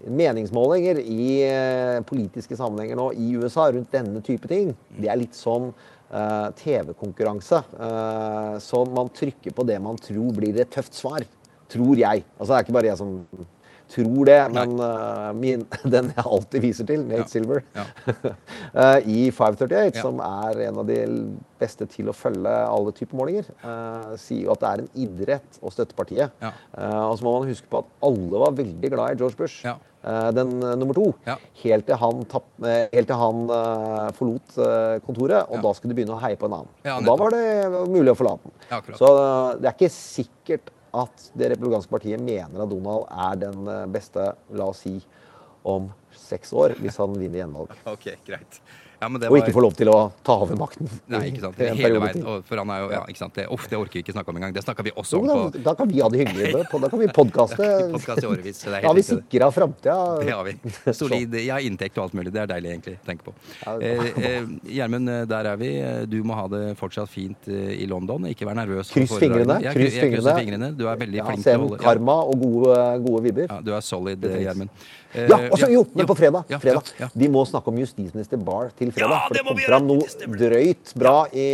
meningsmålinger 0.07 0.99
i 1.01 1.29
eh, 1.43 1.99
politiske 2.07 2.57
sammenhenger 2.59 2.99
nå 2.99 3.09
i 3.17 3.31
USA 3.39 3.67
rundt 3.71 3.91
denne 3.91 4.21
type 4.25 4.47
ting, 4.51 4.73
det 4.99 5.09
er 5.11 5.19
litt 5.19 5.35
som 5.35 5.71
uh, 6.13 6.49
TV-konkurranse. 6.59 7.61
Uh, 7.75 8.55
så 8.63 8.83
man 8.89 9.11
trykker 9.15 9.55
på 9.55 9.65
det 9.67 9.79
man 9.83 9.99
tror 10.01 10.31
blir 10.37 10.59
et 10.61 10.71
tøft 10.73 10.97
svar. 10.97 11.25
Tror 11.69 11.99
jeg. 11.99 12.23
Altså 12.39 12.51
det 12.53 12.57
er 12.57 12.65
ikke 12.65 12.77
bare 12.79 12.89
jeg 12.89 13.01
som 13.01 13.17
tror 13.89 14.25
det, 14.29 14.37
men 14.53 14.75
uh, 14.79 15.29
min, 15.33 15.65
den 15.95 16.11
jeg 16.15 16.25
alltid 16.25 16.61
viser 16.63 16.87
til, 16.89 17.03
Nate 17.09 17.25
Ja. 17.25 17.27
Silver, 17.31 17.61
Ja. 17.75 17.85
uh, 18.05 18.99
i 19.17 19.29
538, 19.33 19.97
Ja. 19.97 20.03
som 20.03 20.21
er 20.23 20.61
en 20.69 20.79
av 20.83 20.87
de 20.89 20.99
beste 21.59 21.87
til 21.91 22.09
å 22.11 22.15
følge 22.15 22.53
alle 22.69 22.93
typer 22.95 23.17
målinger, 23.19 23.49
uh, 23.65 24.15
sier 24.21 24.45
jo 24.45 24.53
at 24.55 24.61
det 24.63 24.69
er 24.71 24.83
en 24.85 24.89
idrett 25.05 25.59
å 25.65 25.71
støtte 25.73 25.97
partiet. 25.97 26.31
Og 26.39 27.17
så 27.19 27.25
må 27.25 27.35
man 27.39 27.49
huske 27.49 27.67
på 27.69 27.81
at 27.83 27.89
alle 28.05 28.41
var 28.45 28.55
veldig 28.57 28.91
glad 28.93 29.15
i 29.15 29.19
George 29.23 29.37
Bush. 29.39 29.65
Den 30.31 30.53
nummer 30.79 30.95
to. 30.95 31.09
Helt 31.59 31.85
til 31.89 31.97
han, 31.99 32.21
tapp, 32.31 32.45
helt 32.63 33.09
til 33.09 33.17
han 33.19 33.41
forlot 34.15 34.55
kontoret, 35.03 35.49
og 35.51 35.59
da 35.65 35.73
skulle 35.75 35.91
de 35.91 35.97
begynne 35.99 36.15
å 36.15 36.21
heie 36.23 36.39
på 36.39 36.47
en 36.47 36.55
annen. 36.61 36.71
Og 36.95 37.09
da 37.09 37.15
var 37.19 37.35
det 37.35 37.43
mulig 37.91 38.13
å 38.13 38.17
forlate 38.21 38.47
den. 38.47 38.95
Så 38.95 39.09
det 39.59 39.67
er 39.67 39.75
ikke 39.75 39.91
sikkert 39.91 40.71
at 40.95 41.29
det 41.37 41.51
republikanske 41.53 41.93
partiet 41.93 42.21
mener 42.21 42.63
at 42.63 42.71
Donald 42.71 43.07
er 43.09 43.39
den 43.45 43.67
eh, 43.69 43.87
beste, 43.93 44.31
la 44.55 44.69
oss 44.71 44.83
si, 44.85 44.95
om 45.67 45.89
seks 46.15 46.53
år, 46.53 46.75
hvis 46.79 46.97
han 47.01 47.17
vinner 47.17 47.43
gjenvalg. 47.43 47.73
Ok, 47.95 48.11
greit. 48.27 48.61
Ja, 48.99 49.07
men 49.07 49.21
det 49.21 49.29
Og 49.31 49.37
ikke 49.39 49.53
får 49.55 49.63
lov 49.63 49.75
til 49.79 49.89
å 49.93 49.97
ta 50.27 50.33
over 50.43 50.57
makten. 50.59 50.89
Nei, 51.07 51.29
ikke 51.29 51.45
sant. 51.45 51.59
Hele 51.79 52.01
veien. 52.03 52.25
For 52.49 52.59
han 52.59 52.71
er 52.73 52.81
jo 52.83 52.87
Ja, 52.91 53.01
ikke 53.07 53.21
sant. 53.21 53.33
Det, 53.37 53.45
uff, 53.55 53.67
det 53.71 53.77
orker 53.79 53.95
vi 53.95 54.01
ikke 54.03 54.15
snakke 54.15 54.33
om 54.33 54.39
engang. 54.41 54.55
Det 54.57 54.63
snakka 54.65 54.83
vi 54.83 54.91
også 54.91 55.21
om 55.21 55.29
på 55.29 55.61
da 55.63 55.73
kan 55.79 55.87
vi 55.87 56.01
ha 56.03 56.09
det 56.11 56.19
hyggelig. 56.25 56.65
Da 56.67 56.89
kan 56.91 56.99
vi 56.99 57.07
podkaste. 57.15 57.69
Da 57.95 58.81
har 58.89 58.97
vi 58.97 59.05
sikra 59.07 59.49
framtida. 59.55 59.95
Det 60.27 60.35
har 60.35 60.43
vi. 60.43 60.57
Solid. 60.91 61.37
Ja, 61.45 61.61
inntekt 61.63 61.95
og 61.95 62.09
alt 62.09 62.17
mulig. 62.19 62.33
Det 62.35 62.43
er 62.43 62.51
deilig 62.51 62.73
egentlig 62.73 62.97
å 62.99 63.07
tenke 63.07 63.29
på. 63.29 63.35
Eh, 63.79 64.11
eh, 64.19 64.51
Gjermund, 64.79 65.13
eh, 65.15 65.23
der 65.31 65.51
er 65.53 65.63
vi. 65.63 65.71
Du 66.11 66.19
må 66.27 66.35
ha 66.35 66.49
det 66.51 66.63
fortsatt 66.79 67.07
fint 67.13 67.47
eh, 67.47 67.77
i 67.79 67.87
London. 67.87 68.27
Ikke 68.27 68.49
vær 68.49 68.59
nervøs. 68.59 68.91
Kryss 68.91 69.15
fingrene. 69.15 69.61
Ja, 69.63 69.77
Kryss 69.79 69.95
fingrene. 69.95 70.73
Du 70.75 70.89
er 70.91 70.99
veldig 70.99 71.23
flink 71.31 71.47
til 71.47 71.55
å 71.55 71.67
holde 71.69 71.83
karma 71.87 72.19
og 72.27 72.43
gode, 72.43 72.79
gode 73.07 73.27
vibber. 73.29 73.47
Ja, 73.47 73.61
du 73.63 73.77
er 73.79 73.85
solid. 73.85 74.27
Gjermund. 74.27 74.75
Eh, 75.13 75.25
Ja, 75.25 75.37
og 75.49 75.57
så 75.57 75.65
jo, 75.71 75.81
men 75.99 76.09
på 76.09 76.17
fredag. 76.19 76.49
Ja, 76.51 76.59
fredag. 76.63 76.91
ja, 76.97 77.05
ja. 77.05 77.09
Vi 77.13 77.29
må 77.31 77.43
snakke 77.47 77.71
om 77.71 77.79
justisminister 77.81 78.41
Barr 78.41 78.71
til 78.79 78.93
fredag. 78.95 79.27
For 79.27 79.37
det 79.37 79.39
det 79.39 79.47
kom 79.47 79.61
fram 79.65 79.87
noe 79.89 80.35
drøyt 80.39 80.93
bra 80.99 81.15
i 81.33 81.47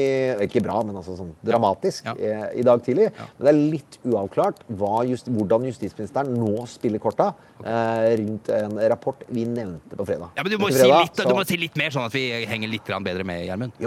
Ikke 0.46 0.64
bra, 0.66 0.82
men 0.86 0.98
altså 1.00 1.18
sånn 1.18 1.34
dramatisk 1.46 2.08
eh, 2.16 2.48
i 2.62 2.66
dag 2.66 2.84
tidlig. 2.86 3.12
Men 3.38 3.48
det 3.48 3.54
er 3.54 3.60
litt 3.76 4.00
uavklart 4.06 4.64
just, 5.10 5.30
hvordan 5.32 5.68
justisministeren 5.70 6.34
nå 6.36 6.66
spiller 6.70 7.02
korta 7.04 7.32
eh, 7.64 8.16
rundt 8.22 8.52
en 8.56 8.80
rapport 8.92 9.24
vi 9.30 9.46
nevnte 9.50 9.98
på 9.98 10.08
fredag. 10.08 10.34
Ja, 10.38 10.46
men 10.46 10.54
du 10.54 10.60
må, 10.62 10.72
fredag, 10.72 10.82
si 10.82 10.92
litt, 10.92 11.20
litt, 11.20 11.30
du 11.30 11.38
må 11.38 11.48
si 11.48 11.62
litt 11.62 11.80
mer, 11.80 11.96
sånn 11.96 12.10
at 12.10 12.16
vi 12.16 12.28
henger 12.50 12.72
litt 12.72 12.94
bedre 13.06 13.26
med, 13.28 13.46
Gjermund. 13.46 13.82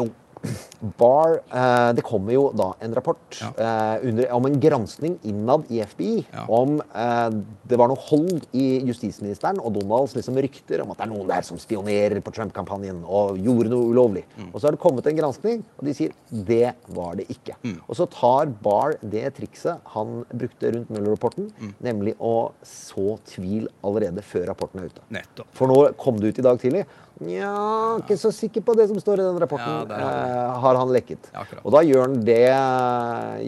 Barr 0.99 1.39
eh, 1.51 1.93
Det 1.99 2.05
kommer 2.07 2.33
jo 2.35 2.45
da 2.57 2.73
en 2.85 2.95
rapport 2.95 3.17
Ja. 3.41 3.51
eh, 3.59 4.09
under, 4.09 4.29
om 4.33 4.47
en 4.47 4.61
granskning 4.61 5.19
innad 5.23 5.65
i 5.71 5.81
FBI 5.85 6.27
Ja. 6.33 6.45
om 6.49 6.81
eh, 6.81 7.31
det 7.69 7.77
var 7.79 7.89
noe 7.89 7.99
hold 8.09 8.47
i 8.53 8.81
justisministeren 8.87 9.59
og 9.61 9.75
Donalds 9.75 10.15
liksom 10.17 10.37
rykter 10.39 10.83
om 10.83 10.91
at 10.93 10.99
det 10.99 11.07
er 11.09 11.13
noen 11.13 11.29
der 11.29 11.43
som 11.43 11.59
spionerer 11.59 12.21
på 12.25 12.33
Trump-kampanjen 12.33 13.03
og 13.05 13.39
gjorde 13.39 13.71
noe 13.73 13.91
ulovlig. 13.93 14.25
Mm. 14.39 14.51
Og 14.53 14.61
så 14.61 14.69
har 14.69 14.77
det 14.77 14.81
kommet 14.83 15.07
en 15.11 15.17
granskning, 15.19 15.65
og 15.79 15.85
de 15.85 15.95
sier 15.95 16.13
det 16.31 16.75
var 16.95 17.17
det 17.19 17.27
ikke. 17.29 17.57
Mm. 17.65 17.81
Og 17.89 17.97
så 17.99 18.07
tar 18.11 18.47
Barr 18.63 18.97
det 19.03 19.35
trikset 19.37 19.81
han 19.95 20.25
brukte 20.33 20.73
rundt 20.75 20.91
Mueller-rapporten, 20.91 21.51
Mm. 21.59 21.75
nemlig 21.83 22.15
å 22.21 22.53
så 22.63 23.19
tvil 23.27 23.69
allerede 23.85 24.23
før 24.23 24.47
rapporten 24.53 24.81
er 24.81 24.87
ute. 24.93 25.01
Nettopp. 25.11 25.47
For 25.53 25.67
nå 25.69 25.93
kom 25.99 26.17
det 26.21 26.29
ut 26.35 26.39
i 26.39 26.43
dag 26.43 26.59
tidlig. 26.61 26.85
Nja, 27.21 27.99
ikke 27.99 28.15
så 28.15 28.31
sikker 28.31 28.63
på 28.63 28.77
det 28.79 28.87
som 28.89 28.97
står 29.01 29.19
i 29.19 29.25
den 29.27 29.39
rapporten. 29.43 29.89
Ja, 29.91 29.99
har 30.29 30.55
eh, 30.55 30.61
har 30.63 30.79
han 30.81 30.93
lekket. 30.93 31.31
Akkurat. 31.33 31.65
og 31.65 31.75
da 31.75 31.83
gjør 31.87 32.05
han 32.07 32.17
det, 32.27 32.41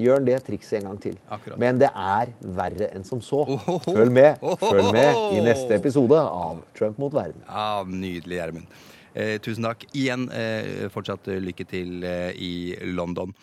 gjør 0.00 0.18
han 0.18 0.28
det 0.28 0.38
trikset 0.46 0.80
en 0.80 0.90
gang 0.90 1.00
til. 1.02 1.16
Akkurat. 1.28 1.58
Men 1.60 1.80
det 1.80 1.90
er 1.90 2.34
verre 2.60 2.90
enn 2.94 3.06
som 3.06 3.22
så. 3.24 3.42
Ohoho. 3.44 3.80
Følg 3.86 4.12
med 4.14 4.44
Følg 4.60 4.92
med 4.94 5.24
i 5.36 5.42
neste 5.44 5.76
episode 5.76 6.20
av 6.20 6.62
Trump 6.78 7.00
mot 7.02 7.14
verden. 7.14 7.42
Ja, 7.48 7.82
Nydelig, 7.86 8.40
Gjermund. 8.40 8.78
Eh, 9.12 9.36
tusen 9.42 9.66
takk. 9.66 9.84
Igjen 9.96 10.28
eh, 10.30 10.86
fortsatt 10.94 11.30
lykke 11.42 11.66
til 11.68 12.04
eh, 12.06 12.30
i 12.36 12.52
London. 12.94 13.34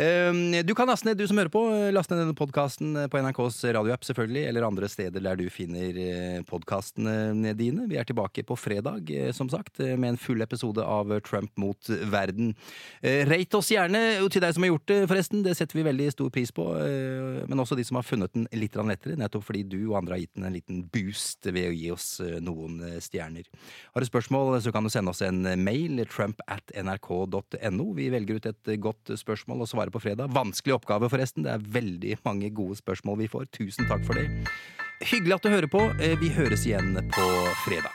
Eh, 0.00 0.62
du 0.64 0.72
kan 0.74 0.88
laste 0.88 1.04
ned, 1.04 1.18
du 1.18 1.26
som 1.28 1.36
hører 1.36 1.50
på, 1.52 1.60
eh, 1.76 1.90
laste 1.92 2.14
ned 2.14 2.22
denne 2.24 2.36
podkasten 2.38 2.94
på 3.12 3.20
NRKs 3.20 3.58
radioapp, 3.76 4.04
selvfølgelig, 4.06 4.46
eller 4.48 4.64
andre 4.64 4.88
steder 4.88 5.20
der 5.20 5.36
du 5.36 5.50
finner 5.52 5.92
eh, 6.00 6.40
podkastene 6.48 7.52
dine. 7.58 7.84
Vi 7.90 7.98
er 8.00 8.06
tilbake 8.08 8.40
på 8.48 8.56
fredag, 8.56 9.10
eh, 9.12 9.28
som 9.36 9.50
sagt, 9.52 9.76
eh, 9.80 9.98
med 10.00 10.14
en 10.14 10.16
full 10.16 10.40
episode 10.40 10.80
av 10.80 11.12
Trump 11.20 11.52
mot 11.60 11.90
verden. 12.08 12.54
Eh, 13.02 13.26
Rate 13.28 13.58
oss 13.58 13.68
gjerne, 13.68 14.00
til 14.30 14.40
deg 14.40 14.54
som 14.54 14.64
har 14.64 14.70
gjort 14.72 14.86
det, 14.88 15.08
forresten. 15.10 15.42
Det 15.44 15.56
setter 15.58 15.76
vi 15.76 15.84
veldig 15.90 16.08
stor 16.14 16.30
pris 16.30 16.50
på. 16.50 16.64
eh, 16.80 17.44
Men 17.46 17.58
også 17.58 17.76
de 17.76 17.84
som 17.84 17.96
har 17.96 18.02
funnet 18.02 18.32
den 18.32 18.48
litt 18.52 18.72
lettere, 18.80 19.18
nettopp 19.18 19.44
fordi 19.44 19.68
du 19.68 19.90
og 19.90 19.98
andre 19.98 20.14
har 20.14 20.20
gitt 20.20 20.34
den 20.34 20.44
en 20.44 20.54
liten 20.56 20.88
boost 20.88 21.44
ved 21.44 21.68
å 21.68 21.76
gi 21.76 21.90
oss 21.90 22.20
eh, 22.20 22.40
noen 22.40 22.80
eh, 22.80 23.00
stjerner. 23.00 23.44
Har 23.92 24.00
du 24.00 24.06
spørsmål, 24.06 24.62
så 24.62 24.72
kan 24.72 24.84
du 24.84 24.88
sende 24.88 25.10
oss 25.10 25.20
en 25.20 25.42
mail, 25.62 26.06
trump 26.06 26.40
at 26.48 26.72
nrk.no. 26.72 27.92
Vi 27.94 28.08
velger 28.08 28.36
ut 28.36 28.46
et 28.46 28.80
godt 28.80 29.12
spørsmål 29.18 29.60
og 29.60 29.68
svarer 29.68 29.89
på 29.94 30.00
fredag. 30.02 30.32
Vanskelig 30.34 30.74
oppgave, 30.78 31.08
forresten. 31.12 31.44
Det 31.46 31.52
er 31.54 31.64
veldig 31.78 32.16
mange 32.26 32.50
gode 32.54 32.76
spørsmål 32.80 33.18
vi 33.24 33.28
får. 33.32 33.48
Tusen 33.56 33.88
takk 33.90 34.04
for 34.06 34.14
det. 34.20 34.26
Hyggelig 35.10 35.38
at 35.38 35.42
du 35.46 35.48
hører 35.52 35.70
på. 35.72 35.80
Eh, 36.00 36.16
Vi 36.20 36.28
høres 36.36 36.66
igjen 36.68 36.94
på 37.14 37.26
fredag. 37.64 37.94